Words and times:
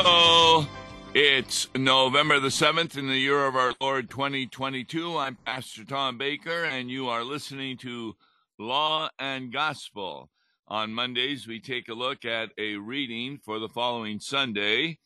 Hello. 0.00 0.64
It's 1.12 1.66
November 1.74 2.38
the 2.38 2.50
7th 2.50 2.96
in 2.96 3.08
the 3.08 3.18
year 3.18 3.44
of 3.46 3.56
our 3.56 3.74
Lord 3.80 4.08
2022. 4.08 5.18
I'm 5.18 5.36
Pastor 5.44 5.84
Tom 5.84 6.16
Baker, 6.16 6.62
and 6.62 6.88
you 6.88 7.08
are 7.08 7.24
listening 7.24 7.78
to 7.78 8.14
Law 8.60 9.08
and 9.18 9.52
Gospel. 9.52 10.30
On 10.68 10.94
Mondays, 10.94 11.48
we 11.48 11.58
take 11.58 11.88
a 11.88 11.94
look 11.94 12.24
at 12.24 12.50
a 12.56 12.76
reading 12.76 13.40
for 13.44 13.58
the 13.58 13.68
following 13.68 14.20
Sunday. 14.20 15.00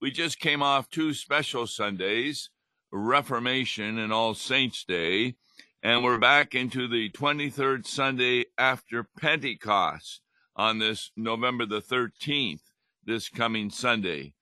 We 0.00 0.10
just 0.10 0.40
came 0.40 0.62
off 0.62 0.88
two 0.88 1.12
special 1.12 1.66
Sundays, 1.66 2.48
Reformation 2.90 3.98
and 3.98 4.14
All 4.14 4.32
Saints' 4.32 4.82
Day, 4.82 5.34
and 5.82 6.02
we're 6.02 6.16
back 6.16 6.54
into 6.54 6.88
the 6.88 7.10
23rd 7.10 7.86
Sunday 7.86 8.46
after 8.56 9.06
Pentecost 9.20 10.22
on 10.56 10.78
this 10.78 11.10
November 11.18 11.66
the 11.66 11.82
13th, 11.82 12.62
this 13.04 13.28
coming 13.28 13.68
Sunday. 13.68 14.32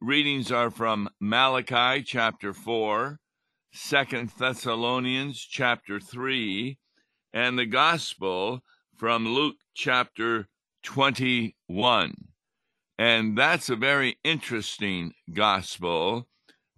Readings 0.00 0.52
are 0.52 0.70
from 0.70 1.08
Malachi 1.20 2.02
chapter 2.02 2.52
4, 2.52 3.18
2 3.74 4.28
Thessalonians 4.38 5.40
chapter 5.40 5.98
3, 5.98 6.76
and 7.32 7.58
the 7.58 7.64
Gospel 7.64 8.62
from 8.94 9.26
Luke 9.26 9.56
chapter 9.74 10.48
21. 10.82 12.14
And 12.98 13.38
that's 13.38 13.70
a 13.70 13.76
very 13.76 14.18
interesting 14.22 15.14
gospel 15.32 16.28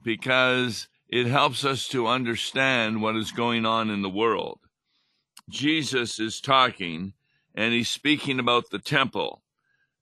because 0.05 0.87
it 1.09 1.27
helps 1.27 1.65
us 1.65 1.89
to 1.89 2.07
understand 2.07 3.03
what 3.03 3.17
is 3.17 3.33
going 3.33 3.67
on 3.67 3.91
in 3.91 4.03
the 4.03 4.09
world. 4.09 4.61
Jesus 5.51 6.21
is 6.21 6.41
talking 6.41 7.15
and 7.53 7.75
he's 7.75 7.91
speaking 7.91 8.39
about 8.39 8.71
the 8.71 8.79
temple. 8.79 9.43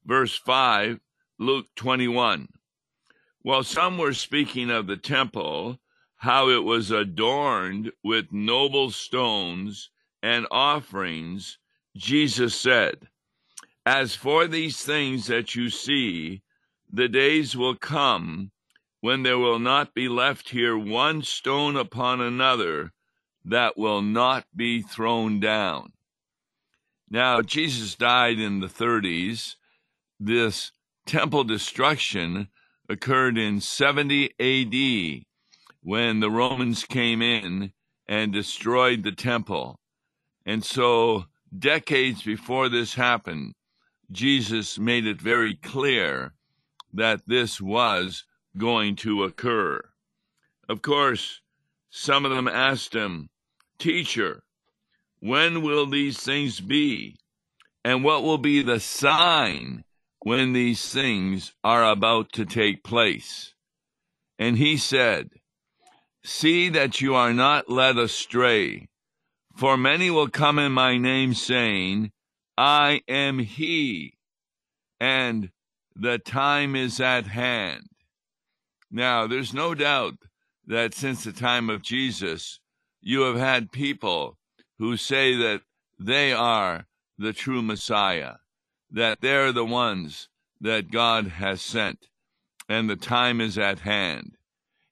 Verse 0.04 0.36
5, 0.36 1.00
Luke 1.38 1.68
21. 1.76 2.48
While 3.46 3.62
some 3.62 3.96
were 3.96 4.12
speaking 4.12 4.72
of 4.72 4.88
the 4.88 4.96
temple, 4.96 5.78
how 6.16 6.48
it 6.48 6.64
was 6.64 6.90
adorned 6.90 7.92
with 8.02 8.32
noble 8.32 8.90
stones 8.90 9.90
and 10.20 10.48
offerings, 10.50 11.56
Jesus 11.96 12.56
said, 12.56 13.06
As 13.86 14.16
for 14.16 14.48
these 14.48 14.82
things 14.82 15.28
that 15.28 15.54
you 15.54 15.70
see, 15.70 16.42
the 16.92 17.06
days 17.06 17.56
will 17.56 17.76
come 17.76 18.50
when 19.00 19.22
there 19.22 19.38
will 19.38 19.60
not 19.60 19.94
be 19.94 20.08
left 20.08 20.48
here 20.48 20.76
one 20.76 21.22
stone 21.22 21.76
upon 21.76 22.20
another 22.20 22.92
that 23.44 23.78
will 23.78 24.02
not 24.02 24.44
be 24.56 24.82
thrown 24.82 25.38
down. 25.38 25.92
Now, 27.08 27.42
Jesus 27.42 27.94
died 27.94 28.40
in 28.40 28.58
the 28.58 28.66
30s. 28.66 29.54
This 30.18 30.72
temple 31.06 31.44
destruction 31.44 32.48
occurred 32.88 33.38
in 33.38 33.60
70 33.60 34.30
AD 34.40 35.24
when 35.82 36.20
the 36.20 36.30
Romans 36.30 36.84
came 36.84 37.22
in 37.22 37.72
and 38.08 38.32
destroyed 38.32 39.02
the 39.02 39.12
temple. 39.12 39.78
And 40.44 40.64
so, 40.64 41.24
decades 41.56 42.22
before 42.22 42.68
this 42.68 42.94
happened, 42.94 43.54
Jesus 44.10 44.78
made 44.78 45.06
it 45.06 45.20
very 45.20 45.54
clear 45.54 46.32
that 46.92 47.22
this 47.26 47.60
was 47.60 48.24
going 48.56 48.96
to 48.96 49.24
occur. 49.24 49.80
Of 50.68 50.82
course, 50.82 51.40
some 51.90 52.24
of 52.24 52.30
them 52.30 52.48
asked 52.48 52.94
him, 52.94 53.28
Teacher, 53.78 54.42
when 55.20 55.62
will 55.62 55.86
these 55.86 56.18
things 56.18 56.60
be? 56.60 57.16
And 57.84 58.02
what 58.02 58.22
will 58.22 58.38
be 58.38 58.62
the 58.62 58.80
sign 58.80 59.84
when 60.26 60.52
these 60.52 60.92
things 60.92 61.52
are 61.62 61.88
about 61.88 62.32
to 62.32 62.44
take 62.44 62.82
place? 62.82 63.54
And 64.40 64.58
he 64.58 64.76
said, 64.76 65.28
See 66.24 66.68
that 66.70 67.00
you 67.00 67.14
are 67.14 67.32
not 67.32 67.70
led 67.70 67.96
astray, 67.96 68.88
for 69.54 69.76
many 69.76 70.10
will 70.10 70.26
come 70.26 70.58
in 70.58 70.72
my 70.72 70.98
name, 70.98 71.32
saying, 71.32 72.10
I 72.58 73.02
am 73.06 73.38
he, 73.38 74.14
and 74.98 75.50
the 75.94 76.18
time 76.18 76.74
is 76.74 77.00
at 77.00 77.28
hand. 77.28 77.86
Now, 78.90 79.28
there's 79.28 79.54
no 79.54 79.76
doubt 79.76 80.14
that 80.66 80.92
since 80.92 81.22
the 81.22 81.32
time 81.32 81.70
of 81.70 81.82
Jesus, 81.82 82.58
you 83.00 83.20
have 83.20 83.36
had 83.36 83.70
people 83.70 84.38
who 84.80 84.96
say 84.96 85.36
that 85.36 85.60
they 86.00 86.32
are 86.32 86.86
the 87.16 87.32
true 87.32 87.62
Messiah, 87.62 88.38
that 88.90 89.20
they're 89.20 89.52
the 89.52 89.64
ones 89.64 90.28
that 90.60 90.90
God 90.90 91.28
has 91.28 91.60
sent, 91.60 92.08
and 92.68 92.88
the 92.88 92.96
time 92.96 93.40
is 93.40 93.58
at 93.58 93.80
hand. 93.80 94.36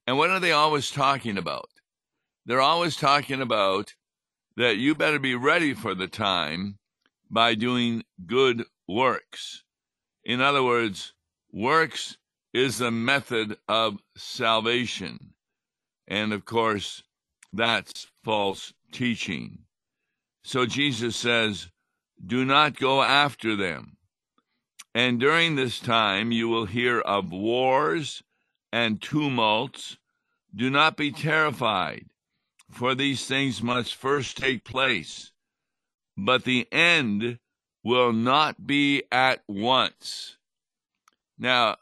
And 0.06 0.18
what 0.18 0.30
are 0.30 0.40
they 0.40 0.52
always 0.52 0.90
talking 0.90 1.38
about? 1.38 1.70
They're 2.46 2.60
always 2.60 2.96
talking 2.96 3.40
about 3.40 3.94
that 4.56 4.76
you 4.76 4.94
better 4.94 5.18
be 5.18 5.34
ready 5.34 5.74
for 5.74 5.94
the 5.94 6.08
time 6.08 6.78
by 7.30 7.54
doing 7.54 8.04
good 8.26 8.64
works. 8.86 9.64
In 10.24 10.40
other 10.40 10.62
words, 10.62 11.14
works 11.52 12.16
is 12.52 12.78
the 12.78 12.90
method 12.90 13.56
of 13.68 13.98
salvation. 14.16 15.34
And 16.06 16.32
of 16.32 16.44
course, 16.44 17.02
that's 17.52 18.06
false 18.24 18.72
teaching. 18.92 19.60
So 20.44 20.66
Jesus 20.66 21.16
says, 21.16 21.68
Do 22.24 22.44
not 22.44 22.78
go 22.78 23.02
after 23.02 23.56
them. 23.56 23.96
And 24.94 25.18
during 25.18 25.56
this 25.56 25.80
time 25.80 26.30
you 26.30 26.48
will 26.48 26.66
hear 26.66 27.00
of 27.00 27.32
wars 27.32 28.22
and 28.72 29.02
tumults. 29.02 29.98
Do 30.54 30.70
not 30.70 30.96
be 30.96 31.10
terrified, 31.10 32.06
for 32.70 32.94
these 32.94 33.26
things 33.26 33.62
must 33.62 33.94
first 33.94 34.36
take 34.36 34.64
place. 34.64 35.32
But 36.16 36.44
the 36.44 36.68
end 36.72 37.40
will 37.82 38.12
not 38.12 38.66
be 38.66 39.02
at 39.10 39.42
once. 39.48 40.36
Now, 41.36 41.76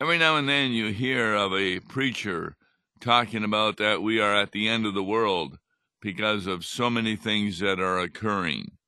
every 0.00 0.18
now 0.18 0.36
and 0.36 0.48
then 0.48 0.70
you 0.70 0.92
hear 0.92 1.34
of 1.34 1.52
a 1.52 1.80
preacher 1.80 2.56
talking 3.00 3.42
about 3.42 3.76
that 3.78 4.00
we 4.00 4.20
are 4.20 4.34
at 4.34 4.52
the 4.52 4.68
end 4.68 4.86
of 4.86 4.94
the 4.94 5.02
world 5.02 5.58
because 6.00 6.46
of 6.46 6.64
so 6.64 6.88
many 6.88 7.16
things 7.16 7.58
that 7.58 7.80
are 7.80 7.98
occurring, 7.98 8.78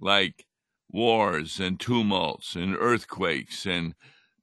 like 0.00 0.46
wars 0.92 1.60
and 1.60 1.78
tumults 1.78 2.54
and 2.54 2.76
earthquakes 2.76 3.66
and 3.66 3.94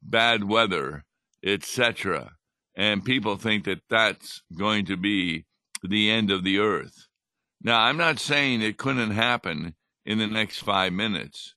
bad 0.01 0.43
weather, 0.45 1.03
etc. 1.43 2.33
And 2.75 3.03
people 3.03 3.37
think 3.37 3.65
that 3.65 3.81
that's 3.89 4.41
going 4.57 4.85
to 4.85 4.97
be 4.97 5.45
the 5.83 6.09
end 6.09 6.31
of 6.31 6.43
the 6.43 6.59
earth. 6.59 7.07
Now, 7.61 7.81
I'm 7.81 7.97
not 7.97 8.19
saying 8.19 8.61
it 8.61 8.77
couldn't 8.77 9.11
happen 9.11 9.75
in 10.05 10.19
the 10.19 10.27
next 10.27 10.59
five 10.59 10.93
minutes, 10.93 11.55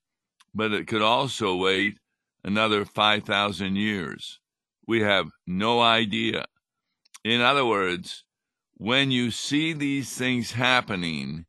but 0.55 0.73
it 0.73 0.87
could 0.87 1.03
also 1.03 1.55
wait 1.55 1.99
another 2.43 2.85
5,000 2.85 3.77
years. 3.77 4.41
We 4.87 5.03
have 5.03 5.29
no 5.47 5.81
idea. 5.81 6.47
In 7.23 7.41
other 7.41 7.67
words, 7.67 8.25
when 8.75 9.11
you 9.11 9.31
see 9.31 9.73
these 9.75 10.17
things 10.17 10.53
happening, 10.53 11.45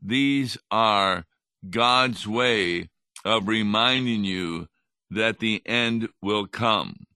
these 0.00 0.56
are 0.70 1.26
God's 1.70 2.26
way 2.26 2.88
of 3.24 3.48
reminding 3.48 4.24
you 4.24 4.68
that 5.10 5.38
the 5.38 5.62
end 5.66 6.08
will 6.22 6.46
come. 6.46 7.06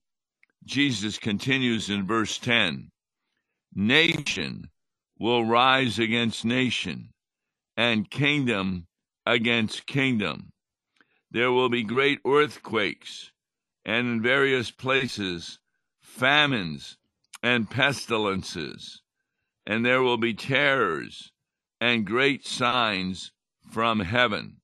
Jesus 0.65 1.17
continues 1.17 1.89
in 1.89 2.05
verse 2.05 2.37
10 2.37 2.89
Nation 3.75 4.69
will 5.19 5.45
rise 5.45 5.99
against 5.99 6.45
nation, 6.45 7.09
and 7.75 8.09
kingdom 8.09 8.87
against 9.25 9.85
kingdom. 9.85 10.51
There 11.31 11.51
will 11.51 11.69
be 11.69 11.83
great 11.83 12.19
earthquakes, 12.25 13.31
and 13.85 14.07
in 14.07 14.21
various 14.21 14.69
places, 14.71 15.59
famines 16.01 16.97
and 17.41 17.69
pestilences 17.69 19.01
and 19.65 19.85
there 19.85 20.01
will 20.01 20.17
be 20.17 20.33
terrors 20.33 21.31
and 21.79 22.05
great 22.05 22.45
signs 22.45 23.31
from 23.69 23.99
heaven. 23.99 24.57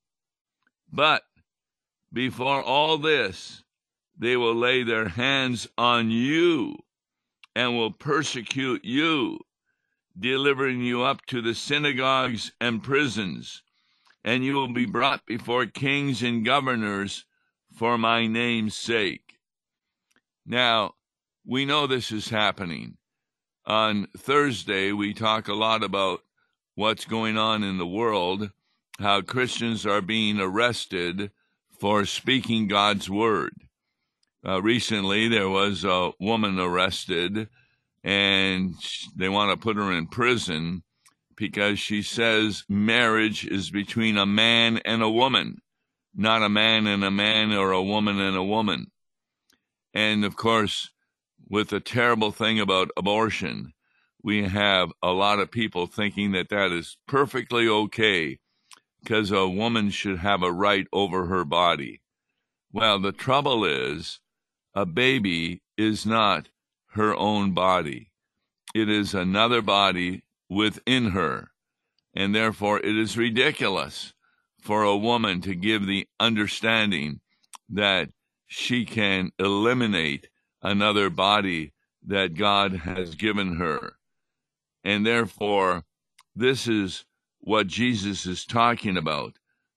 But 0.92 1.24
before 2.12 2.62
all 2.63 2.98
this, 2.98 3.63
they 4.18 4.36
will 4.36 4.56
lay 4.56 4.84
their 4.84 5.10
hands 5.10 5.68
on 5.78 6.12
you 6.12 6.75
and 7.56 7.78
will 7.78 7.92
persecute 7.92 8.84
you, 8.84 9.40
delivering 10.18 10.81
you 10.81 11.04
up 11.04 11.25
to 11.28 11.42
the 11.42 11.56
synagogues 11.56 12.51
and 12.60 12.84
prisons, 12.84 13.63
and 14.24 14.44
you 14.44 14.54
will 14.54 14.74
be 14.74 14.86
brought 14.86 15.25
before 15.25 15.66
kings 15.66 16.22
and 16.22 16.45
governors 16.45 17.25
for 17.74 17.98
my 17.98 18.28
name's 18.28 18.75
sake. 18.75 19.38
Now, 20.45 20.95
we 21.45 21.66
know 21.66 21.88
this 21.88 22.12
is 22.12 22.30
happening 22.30 22.98
on 23.69 24.07
Thursday, 24.18 24.92
we 24.92 25.13
talk 25.13 25.48
a 25.48 25.54
lot 25.54 25.84
about 25.84 26.22
what's 26.74 27.06
going 27.06 27.38
on 27.38 27.63
in 27.63 27.78
the 27.78 27.86
world, 27.86 28.50
how 29.00 29.22
Christians 29.22 29.86
are 29.86 30.01
being 30.01 30.40
arrested 30.40 31.31
for 31.80 32.06
speaking 32.06 32.68
God's 32.68 33.10
word. 33.10 33.54
Uh, 34.46 34.62
recently, 34.62 35.28
there 35.28 35.50
was 35.50 35.86
a 35.86 36.12
woman 36.19 36.60
arrested, 36.60 37.48
and 38.04 38.75
they 39.16 39.30
want 39.30 39.51
to 39.51 39.63
put 39.63 39.78
her 39.78 39.92
in 39.92 40.07
prison 40.07 40.84
because 41.38 41.80
she 41.80 42.01
says 42.01 42.66
marriage 42.68 43.46
is 43.46 43.69
between 43.69 44.18
a 44.18 44.25
man 44.25 44.80
and 44.84 45.02
a 45.02 45.10
woman, 45.10 45.62
not 46.13 46.44
a 46.44 46.50
man 46.50 46.86
and 46.86 47.04
a 47.04 47.12
man 47.12 47.54
or 47.54 47.72
a 47.72 47.84
woman 47.84 48.19
and 48.19 48.36
a 48.36 48.44
woman. 48.44 48.92
And 49.94 50.25
of 50.25 50.36
course, 50.36 50.90
with 51.50 51.69
the 51.69 51.80
terrible 51.80 52.31
thing 52.31 52.60
about 52.60 52.92
abortion, 52.98 53.74
we 54.22 54.44
have 54.44 54.92
a 55.02 55.12
lot 55.12 55.40
of 55.40 55.52
people 55.52 55.88
thinking 55.88 56.34
that 56.34 56.50
that 56.50 56.74
is 56.74 56.98
perfectly 57.07 57.68
okay 57.68 58.40
because 59.01 59.31
a 59.31 59.48
woman 59.48 59.90
should 59.90 60.19
have 60.19 60.44
a 60.44 60.51
right 60.51 60.88
over 60.92 61.25
her 61.25 61.46
body. 61.46 62.01
Well, 62.72 63.00
the 63.00 63.12
trouble 63.12 63.66
is, 63.66 64.19
a 64.75 64.86
baby 64.86 65.62
is 65.78 66.06
not 66.06 66.50
her 66.92 67.16
own 67.16 67.54
body. 67.54 68.12
It 68.75 68.90
is 68.90 69.13
another 69.13 69.62
body 69.62 70.24
within 70.50 71.12
her. 71.12 71.51
And 72.13 72.36
therefore, 72.36 72.80
it 72.80 72.98
is 72.98 73.18
ridiculous 73.18 74.13
for 74.62 74.84
a 74.84 74.98
woman 74.98 75.42
to 75.42 75.56
give 75.56 75.86
the 75.86 76.07
understanding 76.19 77.22
that 77.69 78.10
she 78.48 78.86
can 78.86 79.31
eliminate 79.40 80.28
another 80.62 81.10
body 81.10 81.74
that 82.06 82.36
God 82.36 82.74
has 82.74 83.16
given 83.16 83.56
her. 83.56 83.94
And 84.84 85.06
therefore, 85.06 85.86
this 86.36 86.68
is 86.68 87.06
what 87.50 87.66
Jesus 87.66 88.28
is 88.28 88.46
talking 88.46 88.96
about 88.96 89.34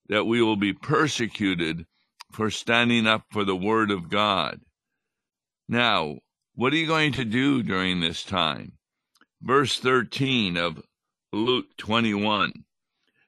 that 0.06 0.26
we 0.26 0.42
will 0.42 0.56
be 0.56 0.74
persecuted 0.74 1.86
for 2.30 2.50
standing 2.50 3.06
up 3.06 3.24
for 3.30 3.46
the 3.46 3.56
Word 3.56 3.90
of 3.90 4.10
God. 4.10 4.60
Now, 5.70 6.18
what 6.54 6.74
are 6.74 6.76
you 6.76 6.86
going 6.86 7.12
to 7.12 7.24
do 7.24 7.62
during 7.62 8.00
this 8.00 8.24
time? 8.24 8.72
Verse 9.40 9.78
13 9.78 10.58
of 10.58 10.82
Luke 11.32 11.64
21. 11.78 12.52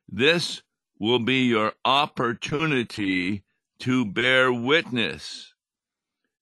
This 0.07 0.61
will 1.01 1.21
be 1.21 1.45
your 1.45 1.73
opportunity 1.83 3.45
to 3.79 4.05
bear 4.05 4.53
witness. 4.53 5.55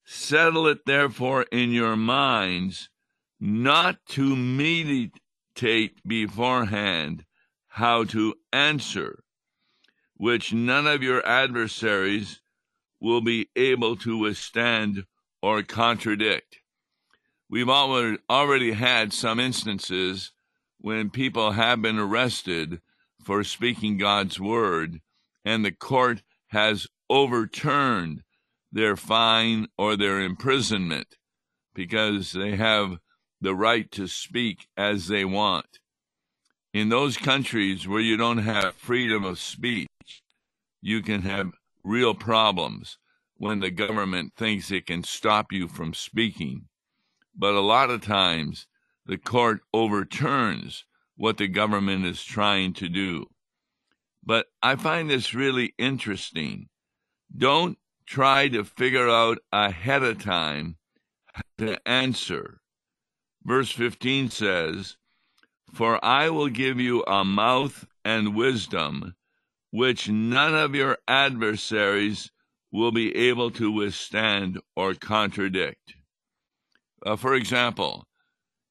Settle 0.05 0.67
it 0.67 0.87
therefore 0.87 1.43
in 1.53 1.71
your 1.71 1.95
minds 1.95 2.91
not 3.39 4.05
to 4.09 4.35
meditate 4.35 6.01
beforehand 6.05 7.25
how 7.73 8.05
to 8.05 8.35
answer, 8.53 9.25
which 10.17 10.53
none 10.53 10.87
of 10.87 11.03
your 11.03 11.27
adversaries 11.27 12.41
will 13.01 13.21
be 13.21 13.49
able 13.57 13.97
to 13.97 14.19
withstand 14.19 15.05
or 15.43 15.63
contradict. 15.63 16.59
We've 17.49 17.69
already 17.69 18.73
had 18.73 19.13
some 19.13 19.41
instances 19.41 20.33
when 20.79 21.11
people 21.11 21.53
have 21.53 21.83
been 21.83 21.99
arrested 21.99 22.81
for 23.25 23.43
speaking 23.43 23.99
God's 23.99 24.39
word, 24.39 25.01
and 25.45 25.65
the 25.65 25.73
court 25.73 26.23
has 26.49 26.87
overturned 27.09 28.23
their 28.71 28.97
fine 28.97 29.67
or 29.77 29.97
their 29.97 30.21
imprisonment 30.21 31.17
because 31.75 32.33
they 32.33 32.57
have 32.57 32.99
the 33.41 33.55
right 33.55 33.91
to 33.93 34.07
speak 34.07 34.69
as 34.77 35.09
they 35.09 35.25
want. 35.25 35.79
In 36.73 36.89
those 36.89 37.19
countries 37.19 37.87
where 37.87 38.01
you 38.01 38.17
don't 38.17 38.39
have 38.39 38.75
freedom 38.77 39.25
of 39.25 39.39
speech, 39.39 40.23
you 40.81 41.03
can 41.03 41.21
have 41.21 41.53
real 41.85 42.15
problems 42.15 42.97
when 43.37 43.61
the 43.61 43.71
government 43.71 44.33
thinks 44.37 44.71
it 44.71 44.87
can 44.87 45.05
stop 45.05 45.53
you 45.53 45.69
from 45.69 45.93
speaking. 45.93 46.67
But 47.37 47.55
a 47.55 47.61
lot 47.61 47.91
of 47.91 48.01
times, 48.01 48.67
the 49.05 49.19
court 49.19 49.61
overturns 49.75 50.85
what 51.15 51.37
the 51.37 51.49
government 51.49 52.07
is 52.07 52.25
trying 52.25 52.73
to 52.75 52.89
do. 52.89 53.27
But 54.25 54.47
I 54.63 54.77
find 54.77 55.11
this 55.11 55.35
really 55.35 55.75
interesting. 55.77 56.69
Don't 57.37 57.77
try 58.07 58.49
to 58.49 58.65
figure 58.65 59.11
out 59.11 59.39
ahead 59.53 60.03
of 60.03 60.23
time 60.23 60.77
to 61.59 61.77
answer. 61.87 62.61
Verse 63.45 63.71
15 63.71 64.31
says, 64.31 64.97
For 65.73 66.05
I 66.05 66.29
will 66.29 66.49
give 66.49 66.79
you 66.79 67.03
a 67.05 67.25
mouth 67.25 67.87
and 68.05 68.35
wisdom 68.35 69.15
which 69.71 70.09
none 70.09 70.55
of 70.55 70.75
your 70.75 70.99
adversaries 71.09 72.31
will 72.71 72.93
be 72.93 73.15
able 73.17 73.51
to 73.53 73.73
withstand 73.73 74.61
or 74.77 74.95
contradict. 74.95 75.95
Uh, 77.05 77.17
for 77.17 77.35
example, 77.35 78.07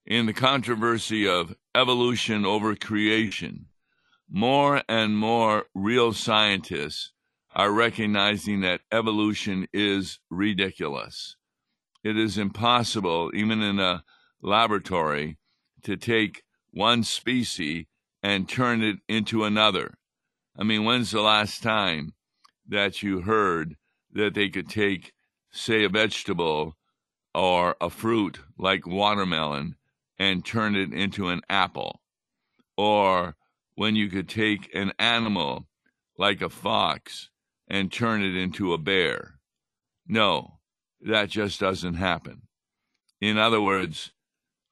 in 0.06 0.28
the 0.28 0.34
controversy 0.34 1.28
of 1.28 1.56
evolution 1.76 2.46
over 2.46 2.76
creation, 2.76 3.66
more 4.30 4.84
and 4.88 5.18
more 5.18 5.66
real 5.74 6.14
scientists 6.14 7.12
are 7.54 7.72
recognizing 7.72 8.62
that 8.62 8.82
evolution 8.92 9.68
is 9.74 10.20
ridiculous. 10.30 11.36
It 12.04 12.18
is 12.18 12.38
impossible, 12.38 13.32
even 13.34 13.62
in 13.62 13.80
a 13.80 14.04
laboratory, 14.42 15.38
to 15.84 15.98
take 15.98 16.44
one 16.72 17.04
species 17.04 17.86
and 18.24 18.48
turn 18.48 18.82
it 18.82 18.98
into 19.08 19.44
another. 19.44 19.96
I 20.58 20.64
mean, 20.64 20.84
when's 20.84 21.12
the 21.12 21.22
last 21.22 21.64
time 21.64 22.14
that 22.68 23.02
you 23.02 23.22
heard 23.22 23.76
that 24.14 24.34
they 24.34 24.50
could 24.50 24.70
take, 24.70 25.14
say, 25.52 25.84
a 25.84 25.90
vegetable 25.90 26.78
or 27.34 27.76
a 27.80 27.90
fruit 27.90 28.40
like 28.58 28.86
watermelon 28.86 29.76
and 30.18 30.46
turn 30.46 30.76
it 30.76 30.94
into 30.94 31.30
an 31.30 31.42
apple? 31.50 32.02
Or 32.78 33.36
when 33.76 33.96
you 33.96 34.10
could 34.10 34.30
take 34.30 34.74
an 34.74 34.94
animal 35.00 35.68
like 36.18 36.42
a 36.42 36.50
fox 36.50 37.30
and 37.68 37.92
turn 37.92 38.22
it 38.22 38.36
into 38.36 38.74
a 38.74 38.78
bear? 38.78 39.40
No, 40.08 40.60
that 41.02 41.30
just 41.30 41.60
doesn't 41.60 41.96
happen. 41.96 42.44
In 43.20 43.38
other 43.38 43.62
words, 43.62 44.12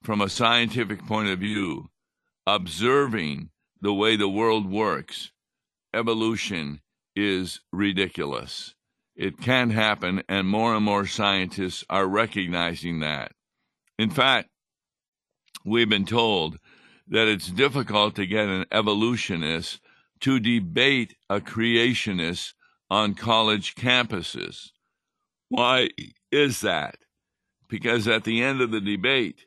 from 0.03 0.21
a 0.21 0.29
scientific 0.29 1.05
point 1.05 1.29
of 1.29 1.39
view, 1.39 1.89
observing 2.47 3.49
the 3.81 3.93
way 3.93 4.15
the 4.15 4.29
world 4.29 4.69
works, 4.69 5.31
evolution 5.93 6.81
is 7.15 7.61
ridiculous. 7.71 8.75
It 9.15 9.41
can 9.41 9.71
happen, 9.71 10.23
and 10.29 10.47
more 10.47 10.75
and 10.75 10.85
more 10.85 11.05
scientists 11.05 11.83
are 11.89 12.07
recognizing 12.07 13.01
that. 13.01 13.33
In 13.97 14.09
fact, 14.09 14.49
we've 15.65 15.89
been 15.89 16.05
told 16.05 16.57
that 17.07 17.27
it's 17.27 17.49
difficult 17.49 18.15
to 18.15 18.25
get 18.25 18.47
an 18.47 18.65
evolutionist 18.71 19.81
to 20.21 20.39
debate 20.39 21.15
a 21.29 21.39
creationist 21.39 22.53
on 22.89 23.13
college 23.13 23.75
campuses. 23.75 24.69
Why 25.49 25.89
is 26.31 26.61
that? 26.61 26.97
Because 27.67 28.07
at 28.07 28.23
the 28.23 28.41
end 28.41 28.61
of 28.61 28.71
the 28.71 28.81
debate, 28.81 29.45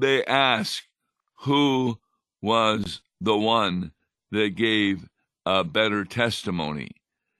they 0.00 0.24
ask 0.24 0.84
who 1.40 1.98
was 2.42 3.00
the 3.20 3.36
one 3.36 3.92
that 4.30 4.56
gave 4.56 5.08
a 5.46 5.62
better 5.62 6.04
testimony, 6.04 6.90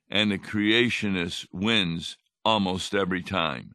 and 0.09 0.31
the 0.31 0.39
creationist 0.39 1.47
wins 1.53 2.17
almost 2.45 2.95
every 2.95 3.23
time. 3.23 3.73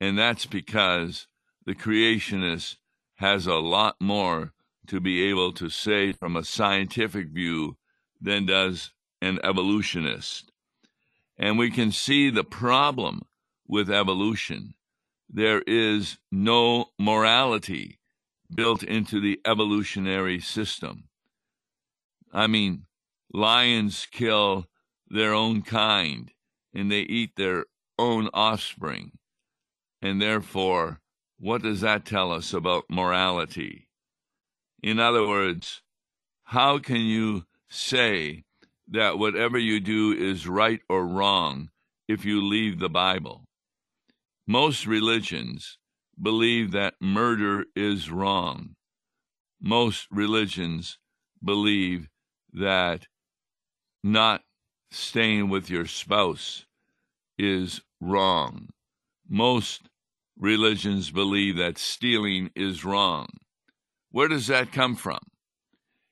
And 0.00 0.18
that's 0.18 0.46
because 0.46 1.26
the 1.64 1.74
creationist 1.74 2.76
has 3.16 3.46
a 3.46 3.54
lot 3.54 3.96
more 4.00 4.52
to 4.86 5.00
be 5.00 5.22
able 5.24 5.52
to 5.52 5.68
say 5.68 6.12
from 6.12 6.36
a 6.36 6.44
scientific 6.44 7.28
view 7.28 7.76
than 8.20 8.46
does 8.46 8.92
an 9.20 9.38
evolutionist. 9.42 10.50
And 11.38 11.58
we 11.58 11.70
can 11.70 11.92
see 11.92 12.30
the 12.30 12.44
problem 12.44 13.22
with 13.66 13.90
evolution 13.90 14.74
there 15.32 15.62
is 15.66 16.18
no 16.30 16.86
morality 16.98 17.98
built 18.54 18.82
into 18.82 19.18
the 19.18 19.40
evolutionary 19.46 20.38
system. 20.38 21.04
I 22.32 22.46
mean, 22.46 22.84
lions 23.32 24.06
kill 24.10 24.66
their 25.08 25.32
own 25.32 25.62
kind 25.62 26.30
and 26.74 26.90
they 26.90 27.00
eat 27.00 27.30
their 27.36 27.64
own 27.98 28.28
offspring. 28.34 29.12
And 30.02 30.20
therefore, 30.20 31.00
what 31.38 31.62
does 31.62 31.80
that 31.80 32.04
tell 32.04 32.30
us 32.30 32.52
about 32.52 32.84
morality? 32.90 33.88
In 34.82 34.98
other 34.98 35.26
words, 35.26 35.82
how 36.44 36.78
can 36.78 37.00
you 37.00 37.46
say 37.70 38.44
that 38.88 39.18
whatever 39.18 39.58
you 39.58 39.80
do 39.80 40.12
is 40.12 40.46
right 40.46 40.80
or 40.88 41.06
wrong 41.06 41.70
if 42.06 42.24
you 42.24 42.42
leave 42.42 42.78
the 42.78 42.90
Bible? 42.90 43.44
Most 44.52 44.84
religions 44.86 45.78
believe 46.20 46.72
that 46.72 47.00
murder 47.00 47.64
is 47.74 48.10
wrong. 48.10 48.76
Most 49.58 50.06
religions 50.10 50.98
believe 51.42 52.10
that 52.52 53.06
not 54.04 54.42
staying 54.90 55.48
with 55.48 55.70
your 55.70 55.86
spouse 55.86 56.66
is 57.38 57.80
wrong. 57.98 58.68
Most 59.26 59.88
religions 60.38 61.10
believe 61.10 61.56
that 61.56 61.78
stealing 61.78 62.50
is 62.54 62.84
wrong. 62.84 63.28
Where 64.10 64.28
does 64.28 64.48
that 64.48 64.70
come 64.70 64.96
from? 64.96 65.20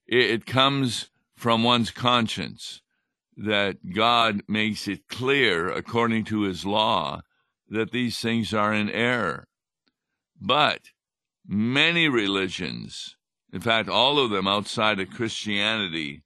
It 0.06 0.46
comes 0.46 1.10
from 1.36 1.62
one's 1.62 1.90
conscience 1.90 2.80
that 3.36 3.92
God 3.94 4.44
makes 4.48 4.88
it 4.88 5.08
clear, 5.08 5.68
according 5.68 6.24
to 6.24 6.44
his 6.44 6.64
law, 6.64 7.20
that 7.70 7.92
these 7.92 8.18
things 8.18 8.52
are 8.52 8.74
in 8.74 8.90
error. 8.90 9.46
But 10.40 10.90
many 11.46 12.08
religions, 12.08 13.16
in 13.52 13.60
fact, 13.60 13.88
all 13.88 14.18
of 14.18 14.30
them 14.30 14.46
outside 14.46 15.00
of 15.00 15.10
Christianity, 15.10 16.22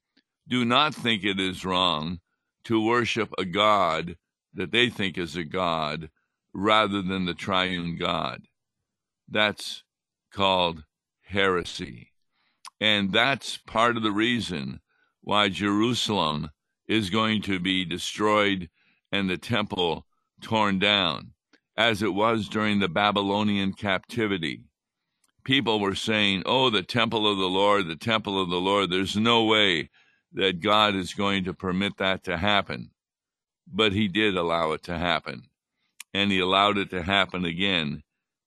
do 0.47 0.65
not 0.65 0.93
think 0.93 1.23
it 1.23 1.39
is 1.39 1.65
wrong 1.65 2.19
to 2.65 2.83
worship 2.83 3.33
a 3.37 3.45
God 3.45 4.17
that 4.53 4.71
they 4.71 4.89
think 4.89 5.17
is 5.17 5.35
a 5.35 5.43
God 5.43 6.09
rather 6.53 7.01
than 7.01 7.25
the 7.25 7.33
triune 7.33 7.97
God. 7.97 8.41
That's 9.29 9.83
called 10.31 10.83
heresy. 11.23 12.11
And 12.79 13.11
that's 13.11 13.57
part 13.57 13.97
of 13.97 14.03
the 14.03 14.11
reason 14.11 14.81
why 15.21 15.49
Jerusalem 15.49 16.51
is 16.87 17.09
going 17.09 17.41
to 17.43 17.59
be 17.59 17.85
destroyed 17.85 18.69
and 19.11 19.29
the 19.29 19.37
temple 19.37 20.05
torn 20.41 20.77
down, 20.79 21.31
as 21.77 22.01
it 22.01 22.13
was 22.13 22.47
during 22.47 22.79
the 22.79 22.87
Babylonian 22.87 23.73
captivity. 23.73 24.63
People 25.43 25.79
were 25.79 25.95
saying, 25.95 26.43
Oh, 26.45 26.69
the 26.69 26.83
temple 26.83 27.29
of 27.31 27.37
the 27.37 27.49
Lord, 27.49 27.87
the 27.87 27.95
temple 27.95 28.41
of 28.41 28.49
the 28.49 28.59
Lord. 28.59 28.89
There's 28.89 29.15
no 29.15 29.43
way 29.43 29.89
that 30.33 30.61
God 30.61 30.95
is 30.95 31.13
going 31.13 31.43
to 31.45 31.53
permit 31.53 31.97
that 31.97 32.23
to 32.23 32.37
happen. 32.37 32.91
But 33.67 33.93
He 33.93 34.07
did 34.07 34.35
allow 34.35 34.71
it 34.71 34.83
to 34.83 34.97
happen. 34.97 35.43
And 36.13 36.31
He 36.31 36.39
allowed 36.39 36.77
it 36.77 36.89
to 36.91 37.03
happen 37.03 37.45
again 37.45 38.03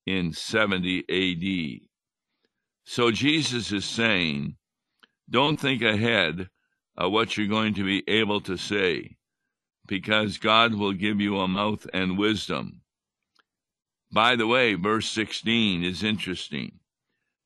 in 0.06 0.32
70 0.32 1.04
AD. 1.08 1.88
So 2.84 3.10
Jesus 3.10 3.70
is 3.70 3.84
saying, 3.84 4.56
don't 5.30 5.60
think 5.60 5.82
ahead 5.82 6.48
of 6.96 7.12
what 7.12 7.36
you're 7.36 7.46
going 7.46 7.74
to 7.74 7.84
be 7.84 8.02
able 8.08 8.40
to 8.40 8.56
say, 8.56 9.16
because 9.86 10.38
God 10.38 10.74
will 10.74 10.94
give 10.94 11.20
you 11.20 11.38
a 11.38 11.46
mouth 11.46 11.86
and 11.92 12.18
wisdom. 12.18 12.80
By 14.10 14.36
the 14.36 14.46
way, 14.46 14.74
verse 14.74 15.08
16 15.10 15.84
is 15.84 16.02
interesting. 16.02 16.80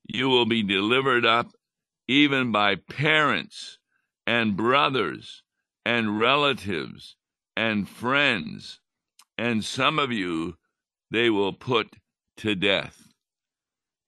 You 0.04 0.28
will 0.28 0.46
be 0.46 0.62
delivered 0.62 1.24
up 1.24 1.52
even 2.06 2.52
by 2.52 2.76
parents 2.76 3.78
and 4.26 4.56
brothers 4.56 5.42
and 5.84 6.20
relatives 6.20 7.16
and 7.56 7.88
friends, 7.88 8.80
and 9.36 9.64
some 9.64 9.98
of 9.98 10.12
you 10.12 10.56
they 11.10 11.30
will 11.30 11.52
put 11.52 11.96
to 12.38 12.54
death. 12.54 13.08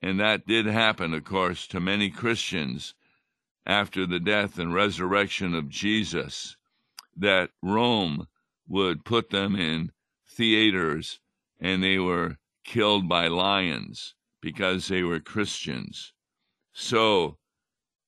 And 0.01 0.21
that 0.21 0.47
did 0.47 0.67
happen, 0.67 1.13
of 1.15 1.25
course, 1.25 1.67
to 1.69 1.81
many 1.81 2.11
Christians 2.11 2.95
after 3.67 4.07
the 4.07 4.21
death 4.21 4.59
and 4.59 4.75
resurrection 4.75 5.55
of 5.55 5.69
Jesus, 5.69 6.57
that 7.17 7.51
Rome 7.63 8.29
would 8.69 9.05
put 9.05 9.31
them 9.31 9.57
in 9.57 9.93
theaters 10.27 11.21
and 11.61 11.83
they 11.83 11.99
were 11.99 12.39
killed 12.65 13.09
by 13.09 13.29
lions 13.29 14.15
because 14.41 14.89
they 14.89 15.03
were 15.03 15.21
Christians. 15.21 16.13
So 16.73 17.39